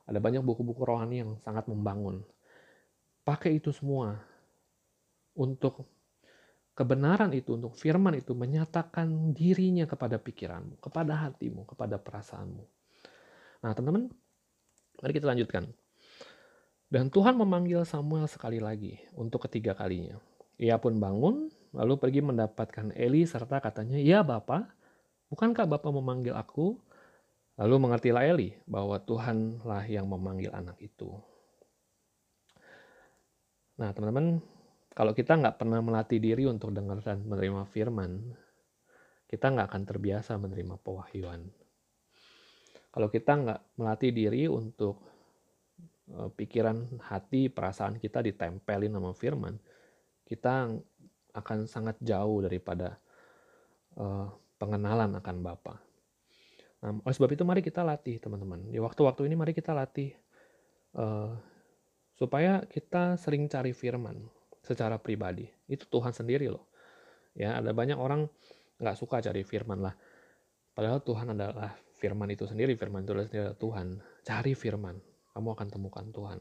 ada 0.05 0.21
banyak 0.21 0.45
buku-buku 0.45 0.85
rohani 0.85 1.25
yang 1.25 1.33
sangat 1.41 1.65
membangun. 1.65 2.21
Pakai 3.25 3.57
itu 3.57 3.73
semua 3.73 4.21
untuk 5.33 5.89
kebenaran 6.77 7.33
itu 7.33 7.57
untuk 7.57 7.73
firman 7.73 8.21
itu 8.21 8.37
menyatakan 8.37 9.33
dirinya 9.33 9.89
kepada 9.89 10.21
pikiranmu 10.21 10.77
kepada 10.83 11.25
hatimu 11.25 11.65
kepada 11.65 11.97
perasaanmu. 11.97 12.65
Nah 13.65 13.73
teman-teman 13.73 14.13
mari 15.01 15.13
kita 15.17 15.33
lanjutkan. 15.33 15.73
Dan 16.93 17.09
Tuhan 17.09 17.35
memanggil 17.35 17.83
Samuel 17.89 18.29
sekali 18.29 18.61
lagi 18.61 19.01
untuk 19.17 19.49
ketiga 19.49 19.73
kalinya. 19.73 20.21
Ia 20.61 20.77
pun 20.79 21.01
bangun 21.01 21.49
lalu 21.75 21.99
pergi 21.99 22.21
mendapatkan 22.23 22.95
Eli 22.95 23.27
serta 23.27 23.59
katanya, 23.59 23.99
"Ya 23.99 24.23
Bapak, 24.23 24.71
bukankah 25.29 25.67
Bapak 25.67 25.91
memanggil 25.91 26.33
aku?" 26.33 26.79
Lalu 27.55 27.87
mengertilah 27.87 28.27
Eli 28.27 28.51
bahwa 28.67 28.99
Tuhanlah 28.99 29.87
yang 29.87 30.11
memanggil 30.11 30.51
anak 30.51 30.75
itu. 30.83 31.15
Nah 33.79 33.95
teman-teman, 33.95 34.43
kalau 34.95 35.15
kita 35.15 35.39
nggak 35.39 35.59
pernah 35.63 35.79
melatih 35.79 36.19
diri 36.19 36.47
untuk 36.51 36.75
dengar 36.75 36.99
dan 37.03 37.23
menerima 37.23 37.67
firman, 37.71 38.35
kita 39.27 39.51
nggak 39.51 39.67
akan 39.71 39.83
terbiasa 39.87 40.39
menerima 40.39 40.79
pewahyuan. 40.83 41.47
Kalau 42.95 43.11
kita 43.11 43.35
nggak 43.35 43.61
melatih 43.75 44.15
diri 44.15 44.47
untuk 44.47 45.03
uh, 46.15 46.31
pikiran, 46.31 47.03
hati, 47.03 47.51
perasaan 47.51 47.99
kita 47.99 48.23
ditempelin 48.23 48.95
sama 48.95 49.11
firman, 49.19 49.59
kita 50.23 50.71
akan 51.35 51.67
sangat 51.67 51.99
jauh 51.99 52.41
daripada 52.41 52.97
uh, 53.99 54.31
pengenalan 54.57 55.19
akan 55.19 55.37
Bapa. 55.43 55.75
Nah, 56.85 57.01
oleh 57.01 57.15
sebab 57.17 57.33
itu 57.35 57.43
mari 57.43 57.61
kita 57.65 57.83
latih 57.83 58.23
teman-teman. 58.23 58.71
Di 58.71 58.79
waktu-waktu 58.79 59.27
ini 59.27 59.35
mari 59.35 59.53
kita 59.57 59.75
latih 59.75 60.15
uh, 60.95 61.35
supaya 62.15 62.63
kita 62.71 63.19
sering 63.19 63.51
cari 63.51 63.75
firman 63.75 64.21
secara 64.63 64.97
pribadi. 65.01 65.49
Itu 65.67 65.91
Tuhan 65.91 66.15
sendiri 66.15 66.47
loh. 66.47 66.71
Ya, 67.35 67.59
ada 67.59 67.75
banyak 67.75 67.99
orang 67.99 68.31
nggak 68.79 68.97
suka 68.97 69.19
cari 69.19 69.43
firman 69.43 69.83
lah. 69.83 69.95
Padahal 70.75 71.03
Tuhan 71.03 71.35
adalah 71.35 71.75
firman 71.99 72.31
itu 72.31 72.47
sendiri, 72.47 72.79
firman 72.79 73.03
itu 73.03 73.13
adalah 73.15 73.55
Tuhan. 73.59 73.87
Cari 74.23 74.53
firman, 74.55 74.97
kamu 75.35 75.49
akan 75.55 75.69
temukan 75.71 76.07
Tuhan. 76.15 76.39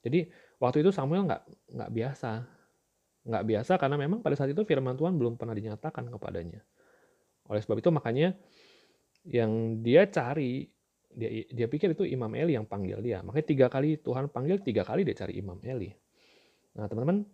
Jadi 0.00 0.28
waktu 0.60 0.80
itu 0.84 0.90
Samuel 0.92 1.28
nggak 1.28 1.42
nggak 1.76 1.90
biasa, 1.92 2.30
nggak 3.20 3.44
biasa 3.44 3.76
karena 3.76 3.96
memang 4.00 4.24
pada 4.24 4.36
saat 4.36 4.50
itu 4.52 4.64
firman 4.64 4.96
Tuhan 4.96 5.16
belum 5.16 5.36
pernah 5.36 5.52
dinyatakan 5.52 6.08
kepadanya. 6.08 6.64
Oleh 7.50 7.60
sebab 7.60 7.82
itu 7.82 7.90
makanya 7.92 8.32
yang 9.28 9.82
dia 9.84 10.08
cari 10.08 10.70
dia 11.10 11.44
dia 11.50 11.66
pikir 11.66 11.92
itu 11.92 12.06
Imam 12.06 12.30
Eli 12.32 12.54
yang 12.54 12.64
panggil 12.64 13.02
dia. 13.02 13.20
Makanya 13.20 13.46
tiga 13.46 13.66
kali 13.66 13.98
Tuhan 14.00 14.30
panggil, 14.30 14.62
tiga 14.62 14.86
kali 14.86 15.02
dia 15.02 15.16
cari 15.18 15.36
Imam 15.36 15.58
Eli. 15.60 15.90
Nah 16.78 16.86
teman-teman, 16.86 17.26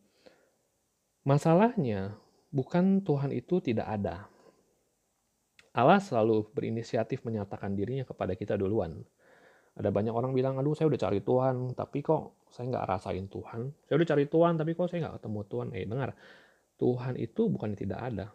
masalahnya 1.23 2.17
bukan 2.49 3.05
Tuhan 3.05 3.31
itu 3.37 3.61
tidak 3.61 3.87
ada. 3.87 4.27
Allah 5.77 6.01
selalu 6.01 6.49
berinisiatif 6.57 7.21
menyatakan 7.21 7.77
dirinya 7.77 8.09
kepada 8.09 8.33
kita 8.33 8.57
duluan. 8.57 9.05
Ada 9.77 9.93
banyak 9.93 10.13
orang 10.13 10.33
bilang, 10.33 10.57
aduh 10.57 10.73
saya 10.73 10.89
udah 10.89 11.01
cari 11.01 11.21
Tuhan, 11.21 11.77
tapi 11.77 12.01
kok 12.01 12.49
saya 12.49 12.73
nggak 12.73 12.87
rasain 12.89 13.29
Tuhan. 13.29 13.61
Saya 13.85 13.95
udah 14.01 14.09
cari 14.09 14.25
Tuhan, 14.25 14.53
tapi 14.57 14.71
kok 14.73 14.89
saya 14.89 14.99
nggak 15.05 15.15
ketemu 15.21 15.41
Tuhan. 15.45 15.67
Eh 15.77 15.85
dengar, 15.85 16.11
Tuhan 16.81 17.15
itu 17.21 17.43
bukan 17.53 17.71
tidak 17.77 18.01
ada. 18.01 18.27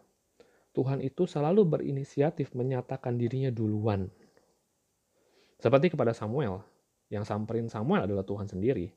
Tuhan 0.72 1.02
itu 1.02 1.26
selalu 1.26 1.66
berinisiatif 1.66 2.54
menyatakan 2.54 3.18
dirinya 3.18 3.50
duluan. 3.50 4.06
Seperti 5.58 5.90
kepada 5.92 6.14
Samuel, 6.14 6.62
yang 7.12 7.26
samperin 7.26 7.68
Samuel 7.68 8.06
adalah 8.06 8.24
Tuhan 8.24 8.46
sendiri. 8.46 8.94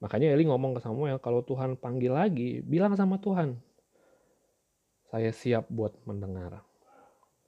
Makanya 0.00 0.32
Eli 0.32 0.48
ngomong 0.48 0.76
ke 0.76 0.80
Samuel, 0.80 1.20
kalau 1.20 1.44
Tuhan 1.44 1.76
panggil 1.76 2.12
lagi, 2.12 2.60
bilang 2.64 2.96
sama 2.96 3.20
Tuhan, 3.20 3.56
saya 5.10 5.32
siap 5.34 5.68
buat 5.68 5.92
mendengar. 6.08 6.62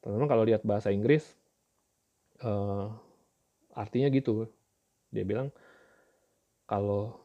Teman-teman 0.03 0.29
kalau 0.29 0.45
lihat 0.45 0.67
bahasa 0.67 0.91
Inggris, 0.91 1.39
uh, 2.43 2.93
artinya 3.73 4.09
gitu. 4.13 4.49
Dia 5.13 5.25
bilang, 5.27 5.53
kalau 6.65 7.17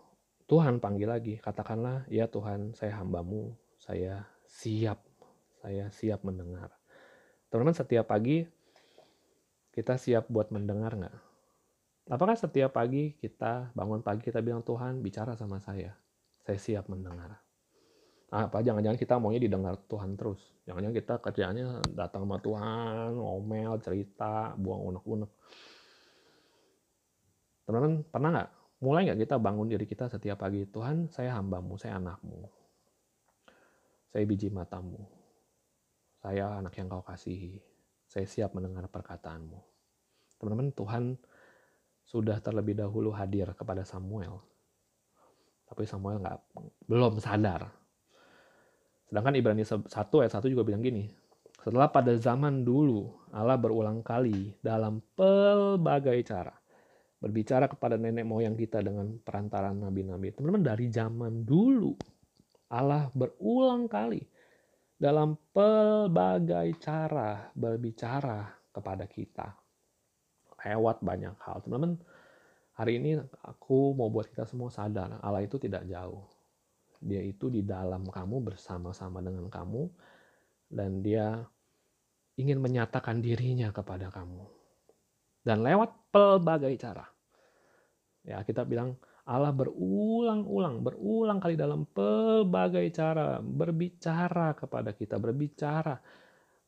Tuhan 0.48 0.80
panggil 0.80 1.08
lagi, 1.08 1.34
katakanlah, 1.40 2.08
ya 2.08 2.28
Tuhan, 2.28 2.76
saya 2.76 3.00
hambamu, 3.00 3.56
saya 3.80 4.28
siap, 4.48 5.04
saya 5.64 5.92
siap 5.92 6.24
mendengar. 6.24 6.72
Teman-teman 7.48 7.76
setiap 7.76 8.12
pagi, 8.12 8.44
kita 9.72 9.96
siap 9.96 10.28
buat 10.28 10.52
mendengar 10.52 10.96
nggak? 10.96 11.18
Apakah 12.08 12.40
setiap 12.40 12.72
pagi 12.72 13.20
kita 13.20 13.76
bangun 13.76 14.00
pagi 14.00 14.24
kita 14.24 14.40
bilang 14.40 14.64
Tuhan 14.64 15.04
bicara 15.04 15.36
sama 15.36 15.60
saya, 15.60 15.92
saya 16.40 16.56
siap 16.56 16.88
mendengar 16.88 17.44
apa 18.28 18.60
jangan-jangan 18.60 19.00
kita 19.00 19.16
maunya 19.24 19.40
didengar 19.40 19.80
Tuhan 19.88 20.20
terus 20.20 20.44
jangan-jangan 20.68 20.98
kita 21.00 21.14
kerjaannya 21.24 21.66
datang 21.96 22.28
sama 22.28 22.38
Tuhan 22.44 23.16
ngomel 23.16 23.80
cerita 23.80 24.52
buang 24.60 24.92
unek-unek 24.92 25.32
teman-teman 27.68 28.08
pernah 28.08 28.30
nggak? 28.32 28.50
Mulai 28.78 29.02
nggak 29.12 29.20
kita 29.28 29.36
bangun 29.36 29.68
diri 29.68 29.84
kita 29.84 30.08
setiap 30.08 30.40
pagi 30.40 30.64
Tuhan 30.64 31.12
saya 31.12 31.36
hambamu 31.36 31.76
saya 31.76 32.00
anakmu. 32.00 32.48
Saya 34.08 34.24
biji 34.24 34.48
matamu. 34.48 35.04
Saya 36.24 36.64
anak 36.64 36.74
yang 36.80 36.88
kau 36.88 37.04
kasihi. 37.04 37.60
Saya 38.08 38.24
siap 38.24 38.56
mendengar 38.56 38.88
perkataanmu. 38.88 39.60
Teman-teman 40.40 40.72
Tuhan 40.72 41.04
sudah 42.08 42.40
terlebih 42.40 42.80
dahulu 42.80 43.12
hadir 43.12 43.52
kepada 43.52 43.84
Samuel. 43.84 44.40
Tapi 45.68 45.84
Samuel 45.84 46.24
nggak 46.24 46.40
belum 46.88 47.20
sadar. 47.20 47.68
Sedangkan 49.12 49.36
Ibrani 49.36 49.68
1 49.68 49.92
ayat 49.92 50.34
1 50.40 50.48
juga 50.48 50.64
bilang 50.64 50.80
gini, 50.80 51.12
setelah 51.60 51.92
pada 51.92 52.16
zaman 52.16 52.64
dulu 52.64 53.12
Allah 53.36 53.60
berulang 53.60 54.00
kali 54.00 54.56
dalam 54.64 55.04
pelbagai 55.20 56.24
cara 56.24 56.56
berbicara 57.18 57.66
kepada 57.66 57.98
nenek 57.98 58.26
moyang 58.26 58.54
kita 58.54 58.82
dengan 58.82 59.18
perantaran 59.22 59.78
nabi-nabi. 59.82 60.34
Teman-teman 60.34 60.64
dari 60.64 60.86
zaman 60.94 61.42
dulu 61.42 61.98
Allah 62.70 63.10
berulang 63.16 63.90
kali 63.90 64.22
dalam 64.98 65.38
pelbagai 65.54 66.78
cara 66.82 67.50
berbicara 67.54 68.50
kepada 68.74 69.06
kita 69.10 69.48
lewat 70.58 71.00
banyak 71.06 71.38
hal. 71.42 71.64
Teman-teman, 71.64 72.02
hari 72.76 73.00
ini 73.00 73.18
aku 73.46 73.94
mau 73.94 74.10
buat 74.10 74.28
kita 74.28 74.50
semua 74.50 74.74
sadar 74.74 75.22
Allah 75.22 75.46
itu 75.46 75.56
tidak 75.62 75.86
jauh. 75.86 76.26
Dia 76.98 77.22
itu 77.22 77.48
di 77.54 77.62
dalam 77.62 78.10
kamu 78.10 78.52
bersama-sama 78.54 79.22
dengan 79.22 79.48
kamu 79.48 79.86
dan 80.74 81.06
dia 81.06 81.46
ingin 82.38 82.58
menyatakan 82.58 83.22
dirinya 83.22 83.70
kepada 83.70 84.10
kamu. 84.10 84.57
Dan 85.48 85.64
lewat 85.64 86.12
pelbagai 86.12 86.76
cara. 86.76 87.08
Ya, 88.28 88.44
kita 88.44 88.68
bilang 88.68 89.00
Allah 89.24 89.56
berulang-ulang, 89.56 90.84
berulang 90.84 91.40
kali 91.40 91.56
dalam 91.56 91.88
pelbagai 91.88 92.84
cara 92.92 93.40
berbicara 93.40 94.52
kepada 94.60 94.92
kita, 94.92 95.16
berbicara 95.16 95.96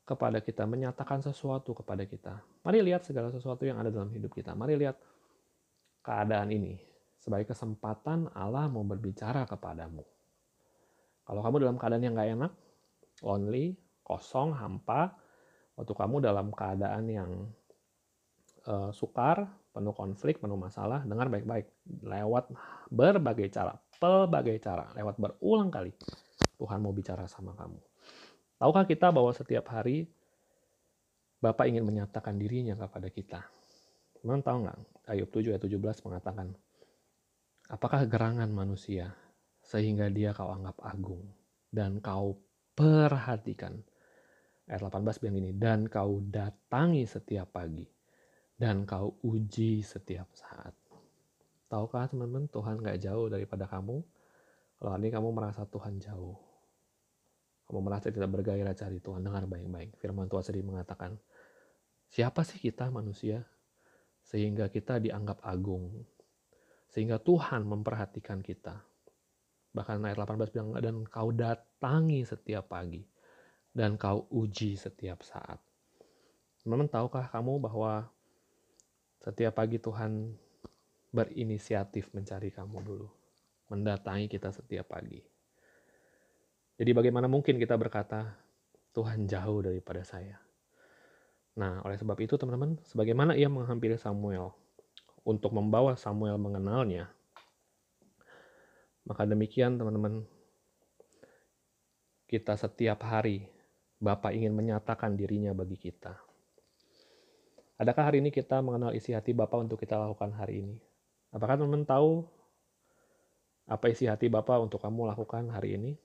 kepada 0.07 0.39
kita, 0.39 0.63
menyatakan 0.63 1.19
sesuatu 1.19 1.75
kepada 1.75 2.07
kita. 2.07 2.39
Mari 2.63 2.79
lihat 2.87 3.03
segala 3.03 3.27
sesuatu 3.35 3.67
yang 3.67 3.83
ada 3.83 3.91
dalam 3.91 4.07
hidup 4.15 4.31
kita. 4.31 4.55
Mari 4.55 4.79
lihat 4.79 4.95
keadaan 5.99 6.47
ini 6.55 6.79
sebagai 7.19 7.51
kesempatan 7.51 8.31
Allah 8.31 8.71
mau 8.71 8.87
berbicara 8.87 9.43
kepadamu. 9.43 10.07
Kalau 11.27 11.41
kamu 11.43 11.55
dalam 11.67 11.77
keadaan 11.77 12.03
yang 12.03 12.15
gak 12.15 12.31
enak, 12.31 12.51
lonely, 13.21 13.75
kosong, 14.07 14.55
hampa, 14.55 15.19
waktu 15.75 15.93
kamu 15.93 16.23
dalam 16.23 16.49
keadaan 16.55 17.05
yang 17.11 17.31
uh, 18.65 18.91
sukar, 18.91 19.47
penuh 19.71 19.93
konflik, 19.95 20.41
penuh 20.41 20.59
masalah, 20.59 21.05
dengar 21.05 21.31
baik-baik. 21.31 21.69
Lewat 22.03 22.51
berbagai 22.91 23.47
cara, 23.53 23.77
pelbagai 24.01 24.57
cara, 24.59 24.91
lewat 24.97 25.15
berulang 25.15 25.71
kali, 25.71 25.93
Tuhan 26.59 26.83
mau 26.83 26.91
bicara 26.91 27.29
sama 27.29 27.55
kamu. 27.55 27.79
Tahukah 28.59 28.83
kita 28.83 29.07
bahwa 29.15 29.31
setiap 29.31 29.71
hari 29.71 30.09
Bapak 31.39 31.71
ingin 31.71 31.87
menyatakan 31.87 32.35
dirinya 32.35 32.75
kepada 32.75 33.07
kita? 33.07 33.39
Teman 34.19 34.43
tahu 34.43 34.67
nggak? 34.67 34.79
Ayub 35.07 35.31
7 35.31 35.55
ayat 35.55 35.63
17 35.63 36.03
mengatakan, 36.03 36.51
Apakah 37.71 38.03
gerangan 38.03 38.51
manusia 38.51 39.15
sehingga 39.63 40.11
dia 40.11 40.35
kau 40.35 40.51
anggap 40.51 40.75
agung 40.83 41.23
dan 41.71 42.03
kau 42.03 42.41
perhatikan. 42.75 43.79
Ayat 44.67 44.83
18 44.85 45.21
bilang 45.21 45.37
ini, 45.39 45.51
dan 45.55 45.85
kau 45.87 46.21
datangi 46.21 47.05
setiap 47.05 47.55
pagi 47.55 47.98
dan 48.59 48.83
kau 48.83 49.15
uji 49.23 49.79
setiap 49.79 50.27
saat. 50.35 50.75
Tahukah 51.71 52.11
teman-teman 52.11 52.51
Tuhan 52.51 52.83
gak 52.83 52.99
jauh 52.99 53.31
daripada 53.31 53.63
kamu? 53.71 54.03
Kalau 54.79 54.89
hari 54.91 55.07
ini 55.07 55.15
kamu 55.15 55.29
merasa 55.31 55.63
Tuhan 55.63 55.95
jauh, 56.03 56.35
kamu 57.71 57.79
merasa 57.79 58.11
tidak 58.11 58.27
bergairah 58.35 58.75
cari 58.75 58.99
Tuhan, 58.99 59.23
dengar 59.23 59.47
baik-baik. 59.47 59.95
Firman 60.01 60.27
Tuhan 60.27 60.43
sendiri 60.43 60.65
mengatakan, 60.67 61.15
siapa 62.11 62.43
sih 62.43 62.59
kita 62.59 62.91
manusia? 62.91 63.47
Sehingga 64.25 64.67
kita 64.67 64.99
dianggap 64.99 65.39
agung. 65.45 66.03
Sehingga 66.91 67.21
Tuhan 67.21 67.63
memperhatikan 67.63 68.43
kita. 68.43 68.81
Bahkan 69.71 70.03
ayat 70.03 70.17
18 70.17 70.51
bilang, 70.51 70.69
dan 70.81 71.05
kau 71.07 71.29
datangi 71.31 72.25
setiap 72.25 72.73
pagi. 72.73 73.05
Dan 73.69 73.95
kau 73.95 74.25
uji 74.33 74.73
setiap 74.73 75.21
saat. 75.21 75.61
Teman-teman, 76.65 76.89
tahukah 76.89 77.29
kamu 77.29 77.61
bahwa 77.61 78.09
setiap 79.19 79.59
pagi 79.59 79.77
Tuhan 79.79 80.31
berinisiatif 81.11 82.11
mencari 82.15 82.49
kamu 82.53 82.77
dulu. 82.79 83.07
Mendatangi 83.69 84.25
kita 84.31 84.49
setiap 84.49 84.95
pagi. 84.95 85.21
Jadi 86.79 86.91
bagaimana 86.95 87.27
mungkin 87.27 87.59
kita 87.59 87.75
berkata, 87.75 88.39
Tuhan 88.95 89.29
jauh 89.29 89.59
daripada 89.61 90.01
saya. 90.01 90.39
Nah, 91.59 91.83
oleh 91.83 91.99
sebab 91.99 92.15
itu 92.23 92.39
teman-teman, 92.39 92.79
sebagaimana 92.87 93.35
ia 93.35 93.51
menghampiri 93.51 93.99
Samuel 93.99 94.55
untuk 95.27 95.51
membawa 95.51 95.99
Samuel 95.99 96.39
mengenalnya, 96.39 97.11
maka 99.03 99.27
demikian 99.27 99.75
teman-teman, 99.75 100.23
kita 102.29 102.55
setiap 102.55 103.03
hari 103.03 103.49
Bapak 103.99 104.31
ingin 104.31 104.55
menyatakan 104.55 105.19
dirinya 105.19 105.51
bagi 105.51 105.75
kita. 105.75 106.15
Adakah 107.79 108.11
hari 108.11 108.19
ini 108.19 108.27
kita 108.27 108.59
mengenal 108.59 108.91
isi 108.91 109.15
hati 109.15 109.31
Bapak 109.31 109.63
untuk 109.63 109.79
kita 109.79 109.95
lakukan 109.95 110.35
hari 110.35 110.67
ini? 110.67 110.75
Apakah 111.31 111.55
teman-teman 111.55 111.87
tahu 111.87 112.27
apa 113.71 113.87
isi 113.87 114.03
hati 114.03 114.27
Bapak 114.27 114.59
untuk 114.67 114.83
kamu 114.83 115.07
lakukan 115.15 115.47
hari 115.47 115.79
ini? 115.79 115.95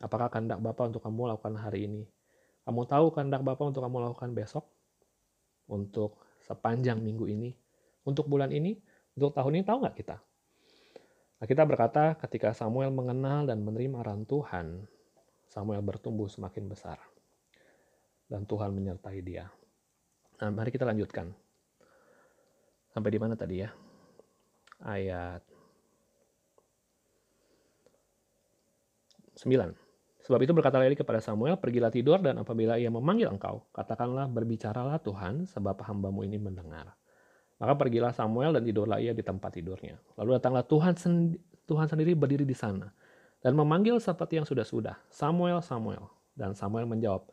Apakah 0.00 0.32
kehendak 0.32 0.56
Bapak 0.64 0.88
untuk 0.88 1.04
kamu 1.04 1.36
lakukan 1.36 1.60
hari 1.60 1.84
ini? 1.84 2.08
Kamu 2.64 2.80
tahu 2.88 3.12
kehendak 3.12 3.44
Bapak 3.44 3.60
untuk 3.60 3.84
kamu 3.84 4.08
lakukan 4.08 4.32
besok? 4.32 4.72
Untuk 5.68 6.16
sepanjang 6.48 6.96
minggu 7.04 7.28
ini? 7.28 7.52
Untuk 8.08 8.24
bulan 8.24 8.48
ini? 8.48 8.80
Untuk 9.12 9.36
tahun 9.36 9.60
ini 9.60 9.64
tahu 9.68 9.84
nggak 9.84 9.96
kita? 10.00 10.16
Nah, 11.38 11.46
kita 11.46 11.62
berkata 11.68 12.16
ketika 12.24 12.56
Samuel 12.56 12.88
mengenal 12.88 13.44
dan 13.44 13.60
menerima 13.68 14.00
aran 14.00 14.24
Tuhan, 14.24 14.88
Samuel 15.44 15.84
bertumbuh 15.84 16.32
semakin 16.32 16.72
besar. 16.72 16.96
dan 18.28 18.44
Tuhan 18.44 18.76
menyertai 18.76 19.24
dia. 19.24 19.48
Nah, 20.38 20.50
mari 20.54 20.70
kita 20.70 20.86
lanjutkan. 20.86 21.34
Sampai 22.94 23.10
di 23.10 23.18
mana 23.18 23.34
tadi 23.34 23.62
ya? 23.62 23.70
Ayat 24.82 25.42
9. 29.38 29.74
Sebab 30.28 30.40
itu 30.44 30.52
berkata 30.52 30.82
Eli 30.82 30.98
kepada 30.98 31.22
Samuel, 31.22 31.56
pergilah 31.56 31.88
tidur 31.88 32.20
dan 32.20 32.42
apabila 32.42 32.76
ia 32.76 32.92
memanggil 32.92 33.32
engkau, 33.32 33.64
katakanlah 33.72 34.28
berbicaralah 34.28 35.00
Tuhan, 35.00 35.48
sebab 35.48 35.80
hambamu 35.86 36.26
ini 36.26 36.36
mendengar. 36.36 36.92
Maka 37.58 37.74
pergilah 37.74 38.12
Samuel 38.12 38.54
dan 38.54 38.62
tidurlah 38.62 39.00
ia 39.00 39.16
di 39.16 39.24
tempat 39.24 39.56
tidurnya. 39.56 39.98
Lalu 40.20 40.38
datanglah 40.38 40.62
Tuhan, 40.62 40.94
sendi 40.94 41.38
Tuhan 41.66 41.86
sendiri 41.90 42.12
berdiri 42.14 42.44
di 42.44 42.54
sana 42.54 42.92
dan 43.42 43.54
memanggil 43.54 43.98
seperti 44.02 44.38
yang 44.42 44.46
sudah-sudah, 44.46 44.98
Samuel, 45.10 45.62
Samuel. 45.62 46.10
Dan 46.34 46.54
Samuel 46.54 46.86
menjawab, 46.86 47.26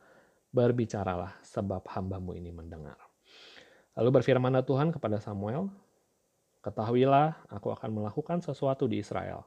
berbicaralah 0.56 1.36
sebab 1.44 1.84
hambamu 1.91 2.32
ini 2.32 2.56
mendengar. 2.56 2.96
Lalu 4.00 4.24
berfirmanlah 4.24 4.63
Tuhan 4.63 4.96
kepada 4.96 5.20
Samuel, 5.20 5.68
ketahuilah 6.63 7.36
aku 7.52 7.76
akan 7.76 7.91
melakukan 7.91 8.39
sesuatu 8.39 8.88
di 8.88 9.04
Israel 9.04 9.44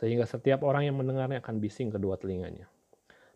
sehingga 0.00 0.24
setiap 0.24 0.64
orang 0.64 0.88
yang 0.88 0.96
mendengarnya 0.96 1.44
akan 1.44 1.60
bising 1.60 1.92
kedua 1.92 2.16
telinganya. 2.16 2.64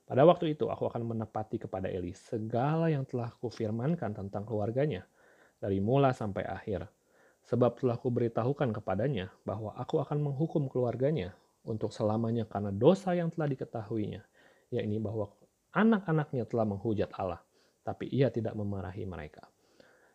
Pada 0.08 0.24
waktu 0.24 0.56
itu 0.56 0.72
aku 0.72 0.88
akan 0.88 1.04
menepati 1.04 1.60
kepada 1.60 1.92
Eli 1.92 2.16
segala 2.16 2.88
yang 2.88 3.04
telah 3.04 3.32
kufirmankan 3.36 4.16
tentang 4.16 4.48
keluarganya 4.48 5.04
dari 5.60 5.80
mula 5.84 6.16
sampai 6.16 6.44
akhir. 6.48 6.88
Sebab 7.44 7.76
telah 7.76 8.00
kuberitahukan 8.00 8.72
kepadanya 8.80 9.28
bahwa 9.44 9.76
aku 9.76 10.00
akan 10.00 10.24
menghukum 10.24 10.72
keluarganya 10.72 11.36
untuk 11.68 11.92
selamanya 11.92 12.48
karena 12.48 12.72
dosa 12.72 13.12
yang 13.12 13.28
telah 13.28 13.48
diketahuinya, 13.52 14.24
yakni 14.72 14.96
bahwa 14.96 15.28
anak-anaknya 15.74 16.46
telah 16.46 16.64
menghujat 16.64 17.10
Allah, 17.18 17.42
tapi 17.82 18.06
ia 18.08 18.30
tidak 18.30 18.54
memarahi 18.54 19.04
mereka. 19.04 19.44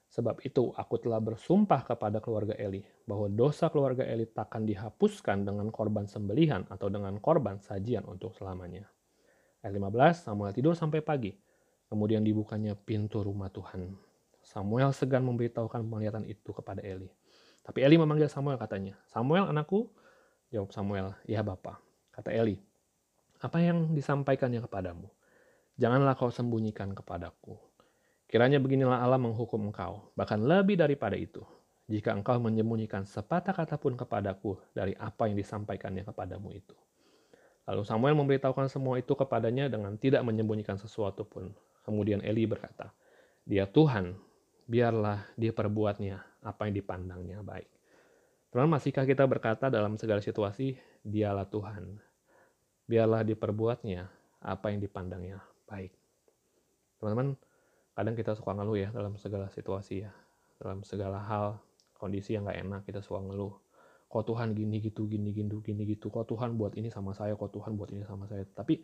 Sebab 0.10 0.42
itu 0.42 0.74
aku 0.74 0.98
telah 0.98 1.22
bersumpah 1.22 1.86
kepada 1.86 2.18
keluarga 2.18 2.58
Eli 2.58 2.82
bahwa 3.06 3.30
dosa 3.30 3.70
keluarga 3.70 4.02
Eli 4.02 4.26
takkan 4.26 4.66
dihapuskan 4.66 5.46
dengan 5.46 5.70
korban 5.70 6.10
sembelihan 6.10 6.66
atau 6.66 6.90
dengan 6.90 7.14
korban 7.22 7.62
sajian 7.62 8.10
untuk 8.10 8.34
selamanya. 8.34 8.90
Ayat 9.62 9.78
15, 9.78 10.26
Samuel 10.26 10.52
tidur 10.58 10.74
sampai 10.74 11.06
pagi. 11.06 11.38
Kemudian 11.86 12.26
dibukanya 12.26 12.74
pintu 12.74 13.22
rumah 13.22 13.54
Tuhan. 13.54 13.94
Samuel 14.42 14.90
segan 14.98 15.22
memberitahukan 15.30 15.86
penglihatan 15.86 16.26
itu 16.26 16.58
kepada 16.58 16.82
Eli. 16.82 17.12
Tapi 17.62 17.86
Eli 17.86 18.02
memanggil 18.02 18.32
Samuel 18.32 18.58
katanya, 18.58 18.98
Samuel 19.06 19.46
anakku? 19.46 19.94
Jawab 20.50 20.74
Samuel, 20.74 21.14
ya 21.30 21.46
Bapak. 21.46 21.78
Kata 22.10 22.34
Eli, 22.34 22.58
apa 23.46 23.62
yang 23.62 23.94
disampaikannya 23.94 24.66
kepadamu? 24.66 25.06
Janganlah 25.80 26.20
kau 26.20 26.28
sembunyikan 26.28 26.92
kepadaku 26.92 27.56
Kiranya 28.30 28.62
beginilah 28.62 29.02
Allah 29.02 29.18
menghukum 29.18 29.74
engkau, 29.74 30.14
bahkan 30.14 30.38
lebih 30.38 30.78
daripada 30.78 31.18
itu, 31.18 31.42
jika 31.90 32.14
engkau 32.14 32.38
menyembunyikan 32.38 33.02
sepatah 33.02 33.58
kata 33.58 33.82
pun 33.82 33.98
kepadaku 33.98 34.54
dari 34.70 34.94
apa 35.02 35.26
yang 35.26 35.34
disampaikannya 35.34 36.06
kepadamu 36.06 36.54
itu. 36.54 36.78
Lalu 37.66 37.82
Samuel 37.90 38.14
memberitahukan 38.14 38.70
semua 38.70 39.02
itu 39.02 39.18
kepadanya 39.18 39.66
dengan 39.66 39.98
tidak 39.98 40.22
menyembunyikan 40.22 40.78
sesuatu 40.78 41.26
pun. 41.26 41.50
Kemudian 41.82 42.22
Eli 42.22 42.46
berkata, 42.46 42.94
dia 43.50 43.66
Tuhan, 43.66 44.14
biarlah 44.70 45.26
dia 45.34 45.50
perbuatnya 45.50 46.22
apa 46.46 46.70
yang 46.70 46.78
dipandangnya 46.78 47.42
baik. 47.42 47.70
Teman, 48.54 48.70
masihkah 48.70 49.10
kita 49.10 49.26
berkata 49.26 49.74
dalam 49.74 49.98
segala 49.98 50.22
situasi, 50.22 50.78
dialah 51.02 51.50
Tuhan. 51.50 51.98
Biarlah 52.86 53.26
diperbuatnya 53.26 54.06
apa 54.46 54.70
yang 54.70 54.86
dipandangnya 54.86 55.49
baik. 55.70 55.94
Teman-teman, 56.98 57.38
kadang 57.94 58.16
kita 58.18 58.34
suka 58.34 58.58
ngeluh 58.58 58.78
ya 58.82 58.90
dalam 58.90 59.14
segala 59.22 59.54
situasi 59.54 60.04
ya. 60.04 60.12
Dalam 60.58 60.82
segala 60.82 61.22
hal 61.22 61.62
kondisi 61.96 62.34
yang 62.34 62.50
nggak 62.50 62.60
enak 62.66 62.82
kita 62.90 63.06
suka 63.06 63.22
ngeluh. 63.22 63.54
Kok 64.10 64.26
Tuhan 64.26 64.58
gini 64.58 64.82
gitu 64.82 65.06
gini 65.06 65.30
gini 65.30 65.54
gini 65.62 65.84
gitu. 65.86 66.10
Kok 66.10 66.26
Tuhan 66.34 66.58
buat 66.58 66.74
ini 66.74 66.90
sama 66.90 67.14
saya 67.14 67.38
kok 67.38 67.54
Tuhan 67.54 67.78
buat 67.78 67.94
ini 67.94 68.02
sama 68.04 68.26
saya. 68.26 68.42
Tapi 68.50 68.82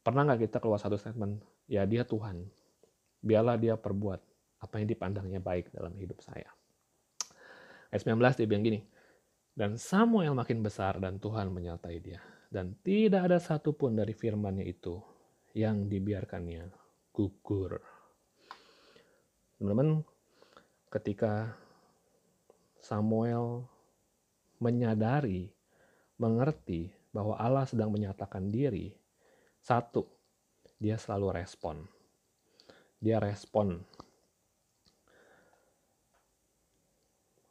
pernah 0.00 0.24
nggak 0.24 0.48
kita 0.48 0.56
keluar 0.64 0.80
satu 0.80 0.96
statement 0.96 1.44
ya 1.68 1.84
dia 1.84 2.08
Tuhan. 2.08 2.48
Biarlah 3.20 3.60
dia 3.60 3.76
perbuat 3.76 4.20
apa 4.64 4.74
yang 4.80 4.88
dipandangnya 4.88 5.44
baik 5.44 5.68
dalam 5.76 5.92
hidup 6.00 6.24
saya. 6.24 6.48
Ayat 7.92 8.02
19 8.08 8.40
dia 8.40 8.48
bilang 8.48 8.64
gini 8.64 8.80
dan 9.54 9.78
Samuel 9.78 10.34
makin 10.34 10.66
besar 10.66 10.98
dan 10.98 11.22
Tuhan 11.22 11.54
menyertai 11.54 11.98
dia. 12.02 12.18
Dan 12.50 12.74
tidak 12.82 13.30
ada 13.30 13.38
satupun 13.38 13.98
dari 13.98 14.14
firmannya 14.14 14.66
itu 14.66 15.13
yang 15.54 15.86
dibiarkannya 15.86 16.68
gugur 17.14 17.78
Teman-teman, 19.54 20.02
ketika 20.90 21.54
Samuel 22.82 23.64
menyadari, 24.58 25.48
mengerti 26.18 26.90
bahwa 27.14 27.38
Allah 27.38 27.64
sedang 27.64 27.94
menyatakan 27.94 28.50
diri, 28.50 28.92
satu, 29.62 30.04
dia 30.76 30.98
selalu 30.98 31.38
respon. 31.38 31.86
Dia 32.98 33.22
respon. 33.22 33.78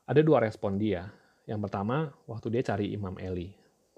Ada 0.04 0.22
dua 0.22 0.44
respon 0.44 0.76
dia. 0.76 1.08
Yang 1.48 1.66
pertama, 1.66 2.12
waktu 2.28 2.48
dia 2.52 2.62
cari 2.68 2.92
Imam 2.92 3.16
Eli. 3.16 3.50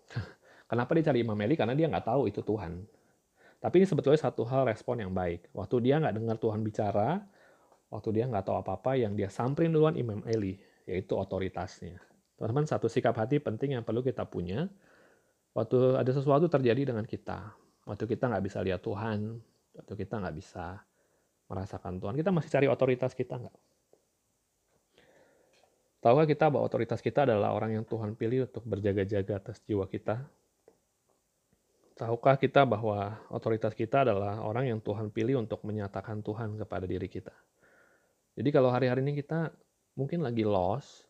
Kenapa 0.70 0.94
dia 0.94 1.10
cari 1.10 1.26
Imam 1.26 1.36
Eli? 1.42 1.58
Karena 1.58 1.74
dia 1.74 1.90
nggak 1.90 2.06
tahu 2.06 2.30
itu 2.30 2.46
Tuhan. 2.46 2.86
Tapi 3.60 3.82
ini 3.82 3.88
sebetulnya 3.90 4.20
satu 4.20 4.46
hal 4.46 4.70
respon 4.70 5.02
yang 5.02 5.12
baik. 5.12 5.50
Waktu 5.56 5.76
dia 5.82 5.98
nggak 5.98 6.16
dengar 6.16 6.38
Tuhan 6.38 6.62
bicara, 6.62 7.24
waktu 7.90 8.10
dia 8.14 8.30
nggak 8.30 8.46
tahu 8.46 8.58
apa-apa 8.62 9.00
yang 9.00 9.18
dia 9.18 9.32
samperin 9.32 9.74
duluan 9.74 9.98
Imam 9.98 10.22
Eli, 10.28 10.60
yaitu 10.86 11.18
otoritasnya. 11.18 11.98
Teman-teman, 12.36 12.68
satu 12.68 12.92
sikap 12.92 13.16
hati 13.16 13.40
penting 13.40 13.80
yang 13.80 13.84
perlu 13.88 14.04
kita 14.04 14.28
punya 14.28 14.68
waktu 15.56 15.96
ada 15.96 16.12
sesuatu 16.12 16.52
terjadi 16.52 16.92
dengan 16.94 17.08
kita. 17.08 17.56
Waktu 17.88 18.04
kita 18.12 18.28
nggak 18.28 18.44
bisa 18.44 18.60
lihat 18.60 18.84
Tuhan, 18.84 19.40
waktu 19.78 19.94
kita 19.96 20.20
nggak 20.20 20.36
bisa 20.36 20.84
merasakan 21.48 22.02
Tuhan, 22.02 22.14
kita 22.20 22.30
masih 22.34 22.50
cari 22.52 22.68
otoritas 22.68 23.14
kita 23.16 23.40
nggak? 23.40 23.58
Tahukah 26.06 26.30
kita 26.30 26.54
bahwa 26.54 26.70
otoritas 26.70 27.02
kita 27.02 27.26
adalah 27.26 27.58
orang 27.58 27.82
yang 27.82 27.86
Tuhan 27.88 28.14
pilih 28.14 28.46
untuk 28.46 28.62
berjaga-jaga 28.70 29.42
atas 29.42 29.58
jiwa 29.66 29.90
kita? 29.90 30.22
Tahukah 31.96 32.36
kita 32.36 32.68
bahwa 32.68 33.24
otoritas 33.32 33.72
kita 33.72 34.04
adalah 34.04 34.44
orang 34.44 34.68
yang 34.68 34.80
Tuhan 34.84 35.16
pilih 35.16 35.40
untuk 35.40 35.64
menyatakan 35.64 36.20
Tuhan 36.20 36.60
kepada 36.60 36.84
diri 36.84 37.08
kita? 37.08 37.32
Jadi 38.36 38.52
kalau 38.52 38.68
hari-hari 38.68 39.00
ini 39.00 39.16
kita 39.16 39.48
mungkin 39.96 40.20
lagi 40.20 40.44
lost, 40.44 41.08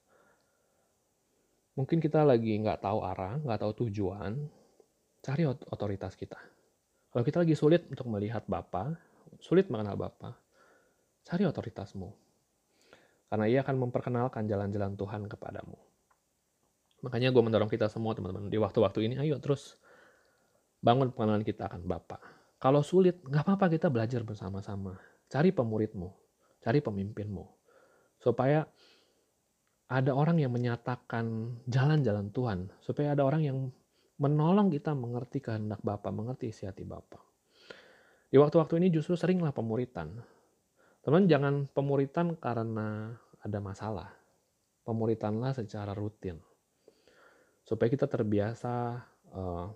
mungkin 1.74 1.98
kita 1.98 2.22
lagi 2.22 2.54
nggak 2.62 2.86
tahu 2.86 3.02
arah, 3.02 3.42
nggak 3.42 3.66
tahu 3.66 3.72
tujuan, 3.82 4.38
cari 5.26 5.50
otoritas 5.50 6.14
kita. 6.14 6.38
Kalau 7.10 7.26
kita 7.26 7.42
lagi 7.42 7.58
sulit 7.58 7.90
untuk 7.90 8.06
melihat 8.06 8.46
Bapa, 8.46 8.94
sulit 9.42 9.66
mengenal 9.74 9.98
Bapa, 9.98 10.38
cari 11.26 11.50
otoritasmu. 11.50 12.14
Karena 13.26 13.50
ia 13.50 13.66
akan 13.66 13.90
memperkenalkan 13.90 14.46
jalan-jalan 14.46 14.94
Tuhan 14.94 15.26
kepadamu. 15.26 15.82
Makanya 17.02 17.34
gue 17.34 17.42
mendorong 17.42 17.74
kita 17.74 17.90
semua 17.90 18.14
teman-teman 18.14 18.54
di 18.54 18.62
waktu-waktu 18.62 19.10
ini, 19.10 19.16
ayo 19.18 19.42
terus 19.42 19.82
bangun 20.86 21.10
pengenalan 21.10 21.42
kita 21.42 21.66
akan 21.66 21.82
Bapa. 21.90 22.22
Kalau 22.62 22.86
sulit, 22.86 23.26
nggak 23.26 23.42
apa-apa 23.42 23.74
kita 23.74 23.90
belajar 23.90 24.22
bersama-sama. 24.22 25.02
Cari 25.26 25.50
pemuridmu, 25.50 26.14
cari 26.62 26.78
pemimpinmu. 26.86 27.46
Supaya 28.22 28.70
ada 29.90 30.12
orang 30.14 30.38
yang 30.38 30.54
menyatakan 30.54 31.58
jalan-jalan 31.66 32.30
Tuhan. 32.30 32.70
Supaya 32.86 33.18
ada 33.18 33.26
orang 33.26 33.42
yang 33.42 33.58
menolong 34.22 34.70
kita 34.70 34.94
mengerti 34.94 35.42
kehendak 35.42 35.82
Bapa, 35.82 36.14
mengerti 36.14 36.54
isi 36.54 36.70
hati 36.70 36.86
Bapa. 36.86 37.18
Di 38.30 38.38
waktu-waktu 38.38 38.78
ini 38.86 38.88
justru 38.94 39.18
seringlah 39.18 39.54
pemuritan. 39.58 40.22
Teman 41.02 41.30
jangan 41.30 41.70
pemuritan 41.70 42.38
karena 42.38 43.14
ada 43.42 43.60
masalah. 43.62 44.10
Pemuritanlah 44.86 45.54
secara 45.54 45.94
rutin. 45.94 46.42
Supaya 47.66 47.90
kita 47.90 48.06
terbiasa 48.10 49.02
uh, 49.34 49.70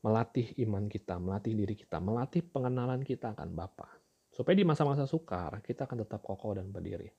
melatih 0.00 0.56
iman 0.64 0.88
kita, 0.88 1.20
melatih 1.20 1.52
diri 1.52 1.76
kita, 1.76 2.00
melatih 2.00 2.40
pengenalan 2.44 3.04
kita 3.04 3.36
akan 3.36 3.52
Bapa. 3.52 3.88
Supaya 4.32 4.56
di 4.56 4.64
masa-masa 4.64 5.04
sukar 5.04 5.60
kita 5.60 5.84
akan 5.84 6.06
tetap 6.06 6.24
kokoh 6.24 6.56
dan 6.56 6.72
berdiri. 6.72 7.12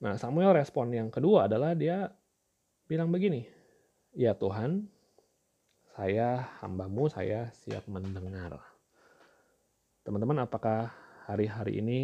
Nah 0.00 0.14
Samuel 0.16 0.54
respon 0.54 0.94
yang 0.94 1.10
kedua 1.10 1.50
adalah 1.50 1.74
dia 1.74 2.08
bilang 2.86 3.10
begini, 3.10 3.44
Ya 4.14 4.34
Tuhan, 4.34 4.86
saya 5.98 6.58
hambamu, 6.62 7.10
saya 7.10 7.50
siap 7.52 7.84
mendengar. 7.90 8.62
Teman-teman 10.06 10.46
apakah 10.46 10.94
hari-hari 11.28 11.82
ini 11.82 12.00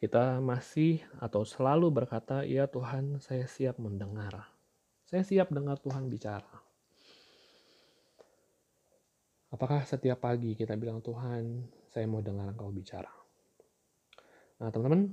kita 0.00 0.40
masih 0.40 1.04
atau 1.20 1.44
selalu 1.44 1.92
berkata, 1.92 2.46
Ya 2.48 2.64
Tuhan, 2.64 3.20
saya 3.20 3.44
siap 3.44 3.76
mendengar. 3.76 4.48
Saya 5.04 5.26
siap 5.26 5.52
dengar 5.52 5.76
Tuhan 5.82 6.08
bicara. 6.08 6.69
Apakah 9.50 9.82
setiap 9.82 10.22
pagi 10.22 10.54
kita 10.54 10.78
bilang, 10.78 11.02
Tuhan, 11.02 11.66
saya 11.90 12.06
mau 12.06 12.22
dengar 12.22 12.54
engkau 12.54 12.70
bicara. 12.70 13.10
Nah 14.62 14.70
teman-teman, 14.70 15.10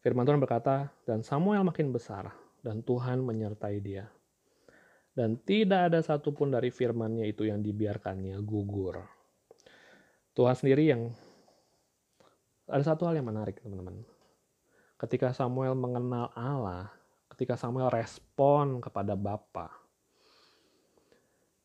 firman 0.00 0.24
Tuhan 0.24 0.40
berkata, 0.40 0.88
dan 1.04 1.20
Samuel 1.20 1.68
makin 1.68 1.92
besar, 1.92 2.32
dan 2.64 2.80
Tuhan 2.80 3.20
menyertai 3.20 3.76
dia. 3.84 4.08
Dan 5.12 5.36
tidak 5.44 5.92
ada 5.92 6.00
satupun 6.00 6.48
dari 6.48 6.72
firmannya 6.72 7.28
itu 7.28 7.44
yang 7.44 7.60
dibiarkannya 7.60 8.38
gugur. 8.40 9.02
Tuhan 10.32 10.54
sendiri 10.54 10.88
yang 10.88 11.10
ada 12.70 12.84
satu 12.86 13.10
hal 13.10 13.18
yang 13.18 13.26
menarik 13.26 13.58
teman-teman. 13.58 14.06
Ketika 14.94 15.34
Samuel 15.34 15.74
mengenal 15.74 16.30
Allah, 16.32 16.94
ketika 17.34 17.58
Samuel 17.58 17.90
respon 17.90 18.78
kepada 18.78 19.18
Bapa, 19.18 19.77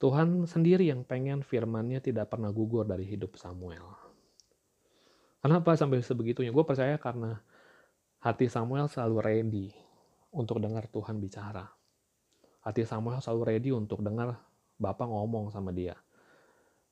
Tuhan 0.04 0.44
sendiri 0.44 0.92
yang 0.92 1.08
pengen 1.08 1.48
firmannya 1.48 2.04
tidak 2.04 2.36
pernah 2.36 2.52
gugur 2.52 2.84
dari 2.84 3.08
hidup 3.08 3.40
Samuel. 3.40 3.88
Kenapa 5.40 5.80
sampai 5.80 6.04
sebegitunya? 6.04 6.52
Gue 6.52 6.68
percaya 6.68 7.00
karena 7.00 7.40
hati 8.20 8.52
Samuel 8.52 8.92
selalu 8.92 9.18
ready 9.24 9.68
untuk 10.36 10.60
dengar 10.60 10.92
Tuhan 10.92 11.24
bicara. 11.24 11.72
Hati 12.68 12.84
Samuel 12.84 13.24
selalu 13.24 13.42
ready 13.48 13.72
untuk 13.72 14.04
dengar 14.04 14.44
Bapak 14.76 15.08
ngomong 15.08 15.56
sama 15.56 15.72
dia. 15.72 15.96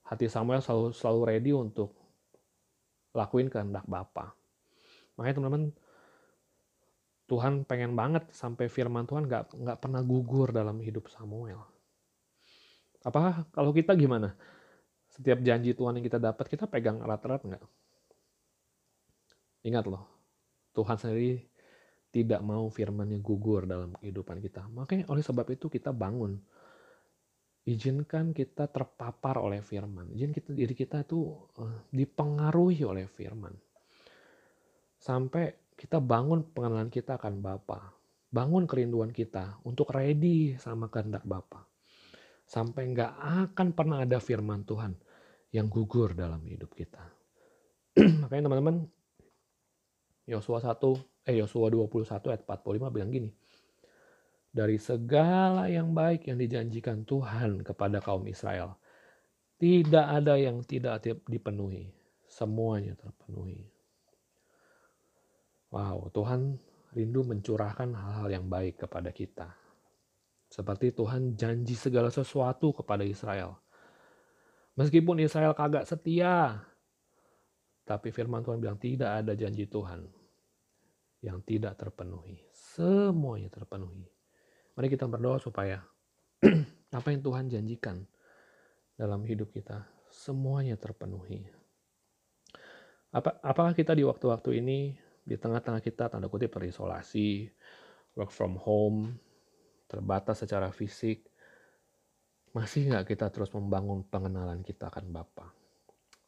Hati 0.07 0.31
Samuel 0.31 0.63
selalu, 0.63 0.95
selalu 0.95 1.21
ready 1.35 1.51
untuk 1.51 1.91
lakuin 3.11 3.51
kehendak 3.51 3.83
Bapak. 3.91 4.31
Makanya 5.19 5.35
teman-teman, 5.35 5.63
Tuhan 7.27 7.67
pengen 7.67 7.91
banget 7.91 8.23
sampai 8.31 8.71
firman 8.71 9.03
Tuhan 9.03 9.27
nggak 9.27 9.51
nggak 9.51 9.77
pernah 9.83 9.99
gugur 9.99 10.55
dalam 10.55 10.79
hidup 10.79 11.11
Samuel. 11.11 11.70
Apakah 13.01 13.49
kalau 13.49 13.73
kita 13.73 13.97
gimana? 13.97 14.37
Setiap 15.11 15.43
janji 15.43 15.75
Tuhan 15.75 15.99
yang 15.99 16.05
kita 16.05 16.21
dapat 16.21 16.45
kita 16.47 16.69
pegang 16.69 17.01
erat-erat 17.03 17.41
nggak? 17.43 17.63
Ingat 19.67 19.85
loh, 19.85 20.03
Tuhan 20.73 20.97
sendiri 20.97 21.51
tidak 22.11 22.43
mau 22.43 22.67
firmannya 22.67 23.23
gugur 23.23 23.63
dalam 23.63 23.95
kehidupan 23.97 24.43
kita. 24.43 24.67
Makanya 24.67 25.07
oleh 25.07 25.23
sebab 25.23 25.47
itu 25.53 25.71
kita 25.71 25.95
bangun. 25.95 26.35
Izinkan 27.61 28.33
kita 28.33 28.67
terpapar 28.67 29.37
oleh 29.37 29.61
firman. 29.61 30.09
Izin 30.11 30.33
kita 30.33 30.49
diri 30.51 30.73
kita 30.73 31.05
itu 31.05 31.29
uh, 31.61 31.87
dipengaruhi 31.93 32.81
oleh 32.83 33.05
firman. 33.05 33.53
Sampai 34.97 35.71
kita 35.77 36.01
bangun 36.01 36.41
pengenalan 36.51 36.89
kita 36.89 37.21
akan 37.21 37.39
Bapa. 37.39 37.95
Bangun 38.33 38.65
kerinduan 38.65 39.13
kita 39.13 39.61
untuk 39.63 39.93
ready 39.93 40.57
sama 40.57 40.89
kehendak 40.89 41.21
Bapa. 41.23 41.70
Sampai 42.51 42.91
nggak 42.91 43.15
akan 43.47 43.71
pernah 43.71 44.03
ada 44.03 44.19
firman 44.19 44.67
Tuhan 44.67 44.91
yang 45.55 45.71
gugur 45.71 46.11
dalam 46.11 46.43
hidup 46.43 46.75
kita. 46.75 46.99
Makanya 48.27 48.51
teman-teman, 48.51 48.91
Yosua 50.27 50.59
1, 50.59 51.31
eh 51.31 51.39
Yosua 51.39 51.71
21 51.71 52.11
ayat 52.27 52.43
45 52.43 52.91
bilang 52.91 53.07
gini. 53.07 53.31
Dari 54.51 54.75
segala 54.83 55.71
yang 55.71 55.95
baik 55.95 56.27
yang 56.27 56.35
dijanjikan 56.35 57.07
Tuhan 57.07 57.63
kepada 57.63 58.03
kaum 58.03 58.27
Israel, 58.27 58.75
tidak 59.55 60.11
ada 60.11 60.35
yang 60.35 60.59
tidak 60.67 61.07
dipenuhi. 61.31 61.87
Semuanya 62.27 62.99
terpenuhi. 62.99 63.63
Wow, 65.71 66.11
Tuhan 66.11 66.59
rindu 66.91 67.23
mencurahkan 67.23 67.95
hal-hal 67.95 68.27
yang 68.27 68.51
baik 68.51 68.83
kepada 68.83 69.15
kita. 69.15 69.60
Seperti 70.51 70.91
Tuhan 70.91 71.39
janji 71.39 71.79
segala 71.79 72.11
sesuatu 72.11 72.75
kepada 72.75 73.07
Israel. 73.07 73.55
Meskipun 74.75 75.23
Israel 75.23 75.55
kagak 75.55 75.87
setia, 75.87 76.59
tapi 77.87 78.11
firman 78.11 78.43
Tuhan 78.43 78.59
bilang 78.59 78.75
tidak 78.75 79.23
ada 79.23 79.31
janji 79.31 79.63
Tuhan 79.71 80.03
yang 81.23 81.39
tidak 81.47 81.79
terpenuhi. 81.79 82.43
Semuanya 82.51 83.47
terpenuhi. 83.47 84.03
Mari 84.75 84.87
kita 84.91 85.07
berdoa 85.07 85.39
supaya 85.39 85.79
apa 86.99 87.07
yang 87.15 87.23
Tuhan 87.23 87.47
janjikan 87.47 88.03
dalam 88.99 89.23
hidup 89.23 89.55
kita 89.55 89.87
semuanya 90.11 90.75
terpenuhi. 90.75 91.47
Apa, 93.15 93.39
apakah 93.39 93.71
kita 93.71 93.95
di 93.95 94.03
waktu-waktu 94.03 94.59
ini 94.59 94.99
di 95.23 95.35
tengah-tengah 95.39 95.79
kita 95.79 96.11
tanda 96.11 96.27
kutip 96.27 96.51
terisolasi, 96.51 97.47
work 98.19 98.31
from 98.31 98.59
home, 98.59 99.15
terbatas 99.91 100.39
secara 100.39 100.71
fisik, 100.71 101.27
masih 102.55 102.87
nggak 102.87 103.11
kita 103.11 103.27
terus 103.27 103.51
membangun 103.51 104.07
pengenalan 104.07 104.63
kita 104.63 104.87
akan 104.87 105.11
Bapa? 105.11 105.51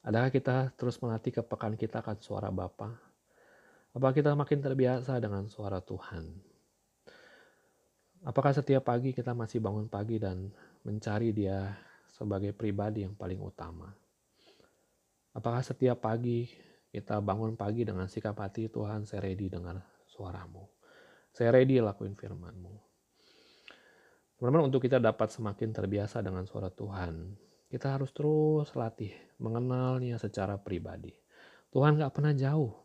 Adakah 0.04 0.36
kita 0.36 0.76
terus 0.76 1.00
melatih 1.00 1.40
kepekaan 1.40 1.80
kita 1.80 2.04
akan 2.04 2.20
suara 2.20 2.52
Bapa? 2.52 2.92
Apa 3.96 4.12
kita 4.12 4.36
makin 4.36 4.60
terbiasa 4.60 5.16
dengan 5.24 5.48
suara 5.48 5.80
Tuhan? 5.80 6.28
Apakah 8.28 8.52
setiap 8.52 8.84
pagi 8.84 9.16
kita 9.16 9.32
masih 9.32 9.64
bangun 9.64 9.88
pagi 9.88 10.20
dan 10.20 10.52
mencari 10.84 11.32
Dia 11.32 11.72
sebagai 12.12 12.52
pribadi 12.52 13.08
yang 13.08 13.16
paling 13.16 13.40
utama? 13.40 13.88
Apakah 15.32 15.64
setiap 15.64 16.04
pagi 16.04 16.52
kita 16.94 17.18
bangun 17.26 17.58
pagi 17.58 17.82
dengan 17.82 18.06
sikap 18.06 18.38
hati 18.38 18.70
Tuhan 18.70 19.10
saya 19.10 19.26
ready 19.26 19.50
dengar 19.50 19.82
suaramu. 20.06 20.70
Saya 21.34 21.50
ready 21.50 21.82
lakuin 21.82 22.14
firmanmu. 22.14 22.83
Teman-teman 24.44 24.68
untuk 24.68 24.84
kita 24.84 25.00
dapat 25.00 25.32
semakin 25.32 25.72
terbiasa 25.72 26.20
dengan 26.20 26.44
suara 26.44 26.68
Tuhan, 26.68 27.32
kita 27.72 27.96
harus 27.96 28.12
terus 28.12 28.76
latih 28.76 29.16
mengenalnya 29.40 30.20
secara 30.20 30.60
pribadi. 30.60 31.16
Tuhan 31.72 31.96
gak 31.96 32.12
pernah 32.12 32.36
jauh. 32.36 32.76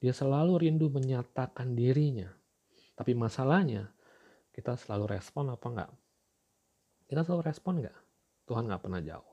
Dia 0.00 0.16
selalu 0.16 0.64
rindu 0.64 0.88
menyatakan 0.88 1.76
dirinya. 1.76 2.32
Tapi 2.96 3.12
masalahnya, 3.12 3.92
kita 4.48 4.80
selalu 4.80 5.20
respon 5.20 5.52
apa 5.52 5.66
enggak? 5.68 5.92
Kita 7.04 7.20
selalu 7.20 7.52
respon 7.52 7.84
enggak? 7.84 7.98
Tuhan 8.48 8.64
gak 8.64 8.80
pernah 8.88 9.04
jauh. 9.04 9.32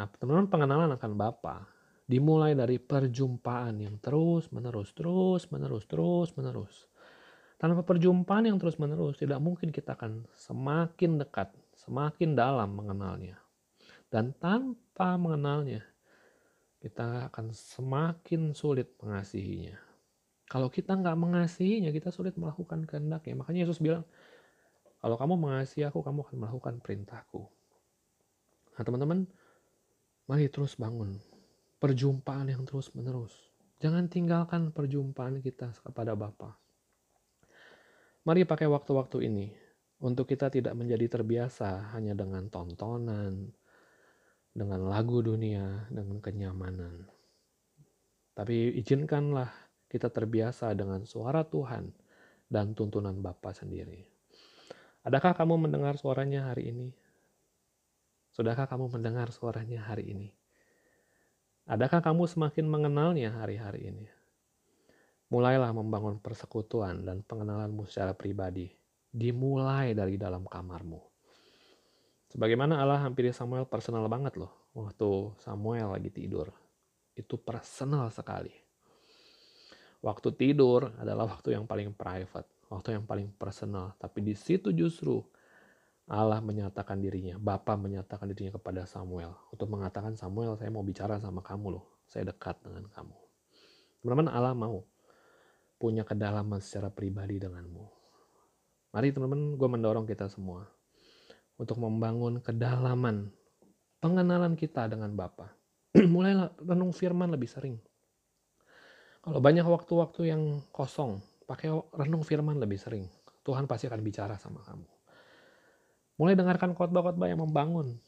Nah, 0.00 0.08
teman-teman 0.16 0.48
pengenalan 0.48 0.90
akan 0.96 1.12
Bapa 1.12 1.68
dimulai 2.08 2.56
dari 2.56 2.80
perjumpaan 2.80 3.84
yang 3.84 4.00
terus 4.00 4.48
menerus, 4.48 4.96
terus 4.96 5.44
menerus, 5.52 5.84
terus 5.84 6.32
menerus. 6.32 6.88
Tanpa 7.54 7.86
perjumpaan 7.86 8.50
yang 8.50 8.58
terus 8.58 8.76
menerus, 8.76 9.16
tidak 9.16 9.38
mungkin 9.38 9.70
kita 9.70 9.94
akan 9.94 10.26
semakin 10.34 11.22
dekat, 11.22 11.54
semakin 11.78 12.34
dalam 12.34 12.74
mengenalnya. 12.74 13.38
Dan 14.10 14.34
tanpa 14.36 15.14
mengenalnya, 15.16 15.82
kita 16.82 17.30
akan 17.32 17.54
semakin 17.54 18.52
sulit 18.52 18.92
mengasihinya. 19.00 19.78
Kalau 20.44 20.68
kita 20.68 20.92
nggak 20.92 21.16
mengasihinya, 21.16 21.88
kita 21.94 22.12
sulit 22.12 22.36
melakukan 22.36 22.84
kehendaknya. 22.84 23.38
Makanya 23.38 23.64
Yesus 23.64 23.80
bilang, 23.80 24.04
kalau 25.00 25.16
kamu 25.16 25.34
mengasihi 25.40 25.88
aku, 25.88 26.04
kamu 26.04 26.26
akan 26.26 26.36
melakukan 26.36 26.74
perintahku. 26.84 27.48
Nah 28.74 28.82
teman-teman, 28.82 29.24
mari 30.26 30.50
terus 30.50 30.74
bangun 30.74 31.16
perjumpaan 31.84 32.48
yang 32.48 32.64
terus-menerus. 32.64 33.36
Jangan 33.84 34.08
tinggalkan 34.08 34.72
perjumpaan 34.72 35.44
kita 35.44 35.68
kepada 35.84 36.16
Bapa. 36.16 36.56
Mari 38.24 38.48
pakai 38.48 38.64
waktu-waktu 38.64 39.28
ini 39.28 39.52
untuk 40.00 40.24
kita 40.24 40.48
tidak 40.48 40.72
menjadi 40.72 41.20
terbiasa 41.20 41.92
hanya 41.92 42.16
dengan 42.16 42.48
tontonan, 42.48 43.52
dengan 44.48 44.80
lagu 44.88 45.20
dunia, 45.20 45.84
dengan 45.92 46.24
kenyamanan. 46.24 47.04
Tapi 48.32 48.80
izinkanlah 48.80 49.52
kita 49.92 50.08
terbiasa 50.08 50.72
dengan 50.72 51.04
suara 51.04 51.44
Tuhan 51.44 51.92
dan 52.48 52.72
tuntunan 52.72 53.20
Bapa 53.20 53.52
sendiri. 53.52 54.08
Adakah 55.04 55.36
kamu 55.36 55.68
mendengar 55.68 56.00
suaranya 56.00 56.48
hari 56.48 56.72
ini? 56.72 56.88
Sudahkah 58.32 58.64
kamu 58.64 58.88
mendengar 58.88 59.28
suaranya 59.36 59.84
hari 59.84 60.16
ini? 60.16 60.28
Adakah 61.68 62.00
kamu 62.00 62.24
semakin 62.24 62.66
mengenalnya 62.72 63.36
hari-hari 63.36 63.92
ini? 63.92 64.08
Mulailah 65.34 65.74
membangun 65.74 66.22
persekutuan 66.22 67.02
dan 67.02 67.26
pengenalanmu 67.26 67.90
secara 67.90 68.14
pribadi. 68.14 68.70
Dimulai 69.10 69.90
dari 69.90 70.14
dalam 70.14 70.46
kamarmu. 70.46 71.02
Sebagaimana 72.30 72.78
Allah 72.78 73.02
hampir 73.02 73.26
Samuel 73.34 73.66
personal 73.66 74.06
banget 74.06 74.38
loh. 74.38 74.70
Waktu 74.78 75.34
Samuel 75.42 75.90
lagi 75.90 76.14
tidur. 76.14 76.54
Itu 77.18 77.34
personal 77.34 78.14
sekali. 78.14 78.54
Waktu 80.06 80.38
tidur 80.38 80.94
adalah 81.02 81.26
waktu 81.26 81.58
yang 81.58 81.66
paling 81.66 81.90
private. 81.98 82.46
Waktu 82.70 82.94
yang 82.94 83.02
paling 83.02 83.34
personal. 83.34 83.98
Tapi 83.98 84.22
di 84.22 84.38
situ 84.38 84.70
justru 84.70 85.18
Allah 86.04 86.38
menyatakan 86.44 87.00
dirinya, 87.00 87.40
Bapa 87.40 87.80
menyatakan 87.80 88.28
dirinya 88.28 88.60
kepada 88.60 88.84
Samuel 88.84 89.32
untuk 89.48 89.72
mengatakan 89.72 90.12
Samuel, 90.20 90.52
saya 90.60 90.68
mau 90.68 90.84
bicara 90.84 91.16
sama 91.16 91.40
kamu 91.40 91.80
loh, 91.80 92.04
saya 92.04 92.28
dekat 92.28 92.60
dengan 92.60 92.84
kamu. 92.92 93.16
Teman-teman 94.04 94.28
Allah 94.28 94.52
mau 94.52 94.84
punya 95.84 96.00
kedalaman 96.00 96.64
secara 96.64 96.88
pribadi 96.88 97.36
denganmu. 97.36 97.84
Mari 98.96 99.12
teman-teman, 99.12 99.60
gue 99.60 99.68
mendorong 99.68 100.08
kita 100.08 100.32
semua 100.32 100.64
untuk 101.60 101.76
membangun 101.76 102.40
kedalaman 102.40 103.28
pengenalan 104.00 104.56
kita 104.56 104.88
dengan 104.88 105.12
Bapa. 105.12 105.52
Mulailah 106.14 106.56
renung 106.64 106.96
firman 106.96 107.28
lebih 107.28 107.52
sering. 107.52 107.76
Kalau 109.20 109.44
banyak 109.44 109.68
waktu-waktu 109.68 110.32
yang 110.32 110.64
kosong, 110.72 111.20
pakai 111.44 111.68
renung 111.92 112.24
firman 112.24 112.56
lebih 112.56 112.80
sering. 112.80 113.04
Tuhan 113.44 113.68
pasti 113.68 113.84
akan 113.84 114.00
bicara 114.00 114.40
sama 114.40 114.64
kamu. 114.64 114.88
Mulai 116.16 116.32
dengarkan 116.32 116.72
khotbah-khotbah 116.72 117.28
yang 117.28 117.44
membangun. 117.44 118.00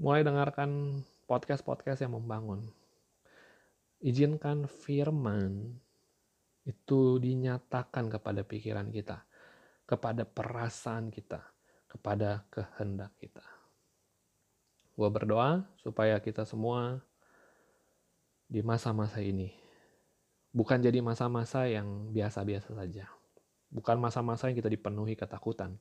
Mulai 0.00 0.24
dengarkan 0.24 1.04
podcast-podcast 1.28 2.00
yang 2.00 2.16
membangun. 2.16 2.64
Izinkan 4.00 4.64
firman 4.64 5.76
itu 6.68 7.16
dinyatakan 7.16 8.12
kepada 8.12 8.44
pikiran 8.44 8.92
kita, 8.92 9.24
kepada 9.88 10.28
perasaan 10.28 11.08
kita, 11.08 11.40
kepada 11.88 12.44
kehendak 12.52 13.16
kita. 13.16 13.44
Gue 14.92 15.08
berdoa 15.08 15.64
supaya 15.80 16.20
kita 16.20 16.44
semua 16.44 17.00
di 18.44 18.60
masa-masa 18.60 19.24
ini 19.24 19.68
bukan 20.58 20.82
jadi 20.82 20.98
masa-masa 20.98 21.70
yang 21.70 22.10
biasa-biasa 22.10 22.74
saja. 22.74 23.06
Bukan 23.70 24.02
masa-masa 24.02 24.50
yang 24.50 24.58
kita 24.58 24.66
dipenuhi 24.66 25.14
ketakutan. 25.14 25.78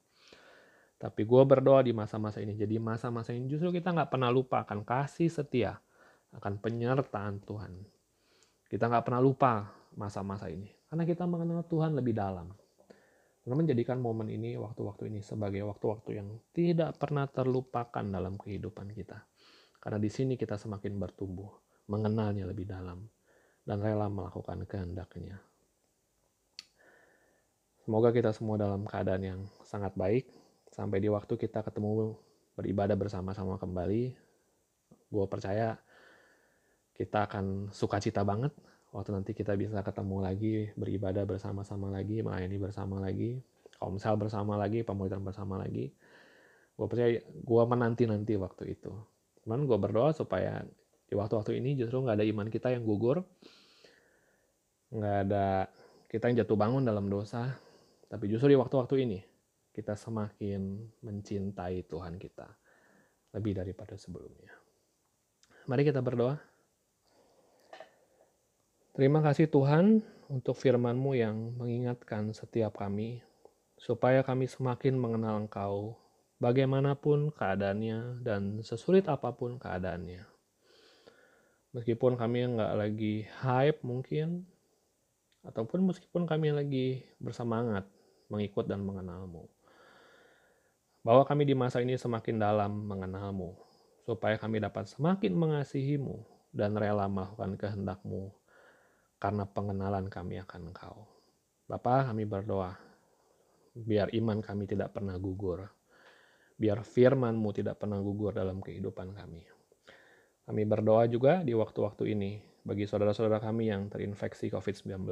Tapi 1.01 1.25
gue 1.25 1.43
berdoa 1.49 1.81
di 1.81 1.97
masa-masa 1.97 2.37
ini. 2.45 2.53
Jadi 2.53 2.77
masa-masa 2.77 3.33
ini 3.33 3.49
justru 3.49 3.73
kita 3.73 3.89
nggak 3.89 4.13
pernah 4.13 4.29
lupa 4.29 4.61
akan 4.61 4.85
kasih 4.85 5.33
setia. 5.33 5.81
Akan 6.29 6.61
penyertaan 6.61 7.41
Tuhan. 7.41 7.73
Kita 8.69 8.85
nggak 8.85 9.01
pernah 9.07 9.21
lupa 9.23 9.73
masa-masa 9.97 10.51
ini. 10.53 10.76
Karena 10.87 11.03
kita 11.03 11.27
mengenal 11.27 11.67
Tuhan 11.67 11.95
lebih 11.99 12.15
dalam. 12.15 12.51
Karena 13.43 13.55
menjadikan 13.63 13.99
momen 13.99 14.27
ini, 14.31 14.55
waktu-waktu 14.59 15.11
ini 15.11 15.19
sebagai 15.23 15.63
waktu-waktu 15.67 16.19
yang 16.19 16.27
tidak 16.51 16.99
pernah 16.99 17.27
terlupakan 17.27 18.03
dalam 18.03 18.35
kehidupan 18.35 18.91
kita. 18.91 19.23
Karena 19.79 19.99
di 19.99 20.11
sini 20.11 20.35
kita 20.35 20.59
semakin 20.59 20.99
bertumbuh, 20.99 21.47
mengenalnya 21.87 22.47
lebih 22.47 22.67
dalam, 22.67 23.07
dan 23.63 23.79
rela 23.79 24.11
melakukan 24.11 24.67
kehendaknya. 24.67 25.39
Semoga 27.87 28.11
kita 28.11 28.35
semua 28.35 28.59
dalam 28.59 28.83
keadaan 28.83 29.23
yang 29.23 29.39
sangat 29.63 29.95
baik. 29.95 30.27
Sampai 30.75 30.99
di 30.99 31.07
waktu 31.07 31.39
kita 31.39 31.63
ketemu 31.63 32.19
beribadah 32.59 32.99
bersama-sama 32.99 33.55
kembali. 33.55 34.11
Gue 35.07 35.25
percaya 35.31 35.79
kita 36.99 37.31
akan 37.31 37.71
sukacita 37.71 38.27
banget 38.27 38.51
waktu 38.97 39.13
nanti 39.13 39.31
kita 39.37 39.53
bisa 39.53 39.85
ketemu 39.85 40.25
lagi, 40.25 40.73
beribadah 40.73 41.21
bersama-sama 41.29 41.93
lagi, 41.93 42.25
melayani 42.25 42.57
bersama 42.57 42.97
lagi, 42.97 43.37
komsel 43.77 44.17
bersama 44.17 44.57
lagi, 44.57 44.81
pemuritan 44.81 45.21
bersama 45.21 45.61
lagi. 45.61 45.93
Gue 46.73 46.87
percaya 46.89 47.21
gue 47.21 47.63
menanti-nanti 47.69 48.33
waktu 48.41 48.73
itu. 48.73 48.89
Cuman 49.45 49.69
gue 49.69 49.77
berdoa 49.77 50.17
supaya 50.17 50.65
di 51.05 51.13
waktu-waktu 51.13 51.61
ini 51.61 51.77
justru 51.77 52.01
nggak 52.01 52.17
ada 52.17 52.25
iman 52.25 52.49
kita 52.49 52.73
yang 52.73 52.89
gugur, 52.89 53.21
nggak 54.89 55.17
ada 55.29 55.69
kita 56.09 56.33
yang 56.33 56.41
jatuh 56.41 56.57
bangun 56.57 56.81
dalam 56.81 57.05
dosa, 57.05 57.53
tapi 58.09 58.33
justru 58.33 58.49
di 58.49 58.57
waktu-waktu 58.57 59.05
ini, 59.05 59.19
kita 59.77 59.93
semakin 59.93 60.89
mencintai 61.05 61.85
Tuhan 61.85 62.17
kita 62.17 62.49
lebih 63.37 63.61
daripada 63.61 63.93
sebelumnya. 63.93 64.49
Mari 65.69 65.85
kita 65.85 66.01
berdoa. 66.01 66.39
Terima 68.97 69.21
kasih 69.21 69.45
Tuhan 69.45 70.01
untuk 70.25 70.57
firman-Mu 70.57 71.13
yang 71.13 71.53
mengingatkan 71.53 72.33
setiap 72.33 72.81
kami, 72.81 73.21
supaya 73.77 74.25
kami 74.25 74.49
semakin 74.49 74.97
mengenal 74.97 75.45
Engkau, 75.45 76.01
bagaimanapun 76.41 77.29
keadaannya 77.29 78.25
dan 78.25 78.57
sesulit 78.65 79.05
apa 79.05 79.37
pun 79.37 79.61
keadaannya. 79.61 80.25
Meskipun 81.77 82.17
kami 82.17 82.57
nggak 82.57 82.73
lagi 82.73 83.29
hype 83.45 83.85
mungkin, 83.85 84.49
ataupun 85.45 85.93
meskipun 85.93 86.25
kami 86.25 86.57
lagi 86.57 87.05
bersemangat, 87.21 87.85
mengikut 88.33 88.65
dan 88.65 88.81
mengenalmu. 88.81 89.45
Bahwa 91.05 91.21
kami 91.21 91.45
di 91.45 91.53
masa 91.53 91.85
ini 91.85 92.01
semakin 92.01 92.41
dalam 92.41 92.73
mengenalmu, 92.89 93.61
supaya 94.09 94.41
kami 94.41 94.57
dapat 94.57 94.89
semakin 94.89 95.37
mengasihimu 95.37 96.25
dan 96.49 96.73
rela 96.73 97.05
melakukan 97.05 97.61
kehendakmu 97.61 98.33
karena 99.17 99.45
pengenalan 99.49 100.07
kami 100.07 100.41
akan 100.41 100.73
engkau. 100.73 101.05
Bapa, 101.67 102.09
kami 102.09 102.23
berdoa, 102.23 102.73
biar 103.75 104.13
iman 104.15 104.39
kami 104.39 104.65
tidak 104.69 104.95
pernah 104.95 105.19
gugur, 105.19 105.67
biar 106.55 106.81
firmanmu 106.85 107.49
tidak 107.51 107.81
pernah 107.81 107.99
gugur 107.99 108.31
dalam 108.31 108.63
kehidupan 108.63 109.11
kami. 109.11 109.43
Kami 110.47 110.63
berdoa 110.63 111.03
juga 111.11 111.43
di 111.43 111.51
waktu-waktu 111.51 112.15
ini 112.15 112.39
bagi 112.63 112.87
saudara-saudara 112.87 113.43
kami 113.43 113.67
yang 113.67 113.91
terinfeksi 113.91 114.47
COVID-19 114.47 115.07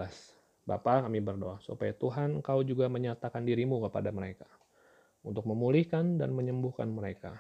Bapa 0.66 1.06
kami 1.06 1.22
berdoa 1.22 1.62
supaya 1.62 1.94
Tuhan 1.94 2.42
Engkau 2.42 2.66
juga 2.66 2.90
menyatakan 2.90 3.46
dirimu 3.46 3.86
kepada 3.86 4.10
mereka 4.10 4.50
untuk 5.22 5.46
memulihkan 5.46 6.18
dan 6.18 6.34
menyembuhkan 6.34 6.90
mereka. 6.90 7.38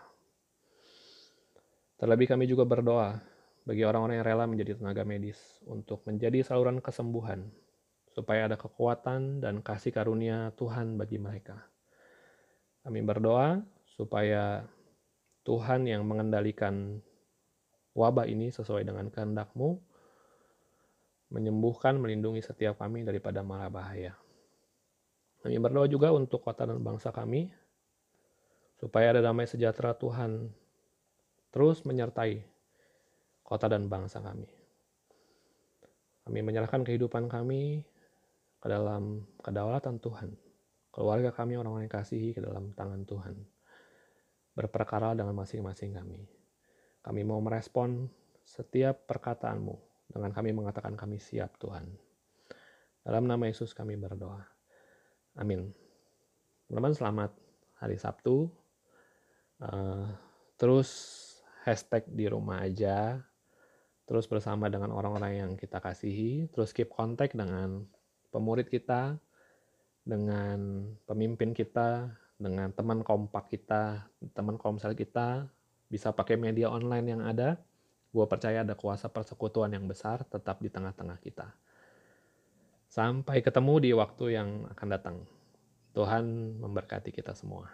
Terlebih 1.97 2.30
kami 2.30 2.45
juga 2.45 2.70
berdoa 2.70 3.18
bagi 3.66 3.82
orang-orang 3.82 4.22
yang 4.22 4.28
rela 4.30 4.45
menjadi 4.45 4.78
tenaga 4.78 5.01
medis 5.01 5.41
untuk 5.66 6.05
menjadi 6.05 6.45
saluran 6.45 6.78
kesembuhan 6.80 7.49
supaya 8.13 8.47
ada 8.47 8.55
kekuatan 8.55 9.41
dan 9.41 9.59
kasih 9.59 9.91
karunia 9.91 10.53
Tuhan 10.55 10.95
bagi 10.95 11.20
mereka. 11.20 11.66
Kami 12.86 13.01
berdoa 13.01 13.59
supaya 13.97 14.63
Tuhan 15.43 15.89
yang 15.89 16.05
mengendalikan 16.05 17.01
wabah 17.97 18.30
ini 18.30 18.53
sesuai 18.53 18.86
dengan 18.86 19.09
kehendak-Mu 19.09 19.82
menyembuhkan, 21.34 21.97
melindungi 21.97 22.39
setiap 22.39 22.80
kami 22.80 23.01
daripada 23.01 23.41
mara 23.41 23.68
bahaya. 23.68 24.13
Kami 25.41 25.57
berdoa 25.59 25.89
juga 25.89 26.13
untuk 26.13 26.45
kota 26.45 26.70
dan 26.70 26.80
bangsa 26.80 27.09
kami, 27.09 27.49
supaya 28.80 29.18
ada 29.18 29.22
damai 29.26 29.49
sejahtera 29.49 29.97
Tuhan 29.97 30.51
terus 31.49 31.84
menyertai 31.88 32.43
kota 33.45 33.69
dan 33.69 33.85
bangsa 33.85 34.25
kami. 34.25 34.49
Kami 36.25 36.39
menyerahkan 36.41 36.81
kehidupan 36.81 37.29
kami 37.29 37.85
ke 38.57 38.67
dalam 38.67 39.21
kedaulatan 39.45 40.01
Tuhan. 40.01 40.33
Keluarga 40.89 41.29
kami 41.29 41.53
orang-orang 41.53 41.85
yang 41.85 41.95
kasihi 42.01 42.33
ke 42.33 42.41
dalam 42.41 42.73
tangan 42.73 43.05
Tuhan. 43.05 43.37
Berperkara 44.57 45.13
dengan 45.13 45.37
masing-masing 45.37 45.93
kami. 45.93 46.25
Kami 47.05 47.21
mau 47.21 47.37
merespon 47.37 48.09
setiap 48.41 49.05
perkataanmu 49.05 49.77
dengan 50.09 50.33
kami 50.33 50.49
mengatakan 50.57 50.97
kami 50.97 51.21
siap 51.21 51.61
Tuhan. 51.61 51.85
Dalam 53.05 53.29
nama 53.29 53.45
Yesus 53.45 53.77
kami 53.77 53.93
berdoa. 53.93 54.41
Amin. 55.37 55.69
Teman-teman 56.65 56.97
selamat 56.97 57.31
hari 57.77 58.01
Sabtu. 58.01 58.49
Uh, 59.61 60.09
terus 60.57 60.89
hashtag 61.61 62.09
di 62.09 62.25
rumah 62.25 62.65
aja. 62.65 63.21
Terus 64.05 64.29
bersama 64.29 64.69
dengan 64.69 64.93
orang-orang 64.93 65.33
yang 65.41 65.51
kita 65.57 65.81
kasihi. 65.81 66.49
Terus 66.53 66.71
keep 66.71 66.93
kontak 66.93 67.33
dengan 67.33 67.85
pemurid 68.29 68.69
kita, 68.69 69.17
dengan 70.05 70.89
pemimpin 71.09 71.57
kita, 71.57 72.13
dengan 72.37 72.69
teman 72.73 73.01
kompak 73.01 73.49
kita, 73.49 74.05
teman 74.37 74.61
komsel 74.61 74.93
kita, 74.93 75.49
bisa 75.89 76.13
pakai 76.13 76.37
media 76.37 76.69
online 76.69 77.17
yang 77.17 77.21
ada 77.25 77.57
Gue 78.15 78.23
percaya 78.31 78.63
ada 78.63 78.79
kuasa 78.79 79.11
persekutuan 79.11 79.75
yang 79.75 79.91
besar 79.91 80.23
tetap 80.23 80.63
di 80.63 80.71
tengah-tengah 80.71 81.19
kita. 81.19 81.51
Sampai 82.87 83.43
ketemu 83.43 83.75
di 83.83 83.91
waktu 83.91 84.39
yang 84.39 84.71
akan 84.71 84.87
datang. 84.87 85.17
Tuhan 85.91 86.55
memberkati 86.63 87.11
kita 87.11 87.35
semua. 87.35 87.67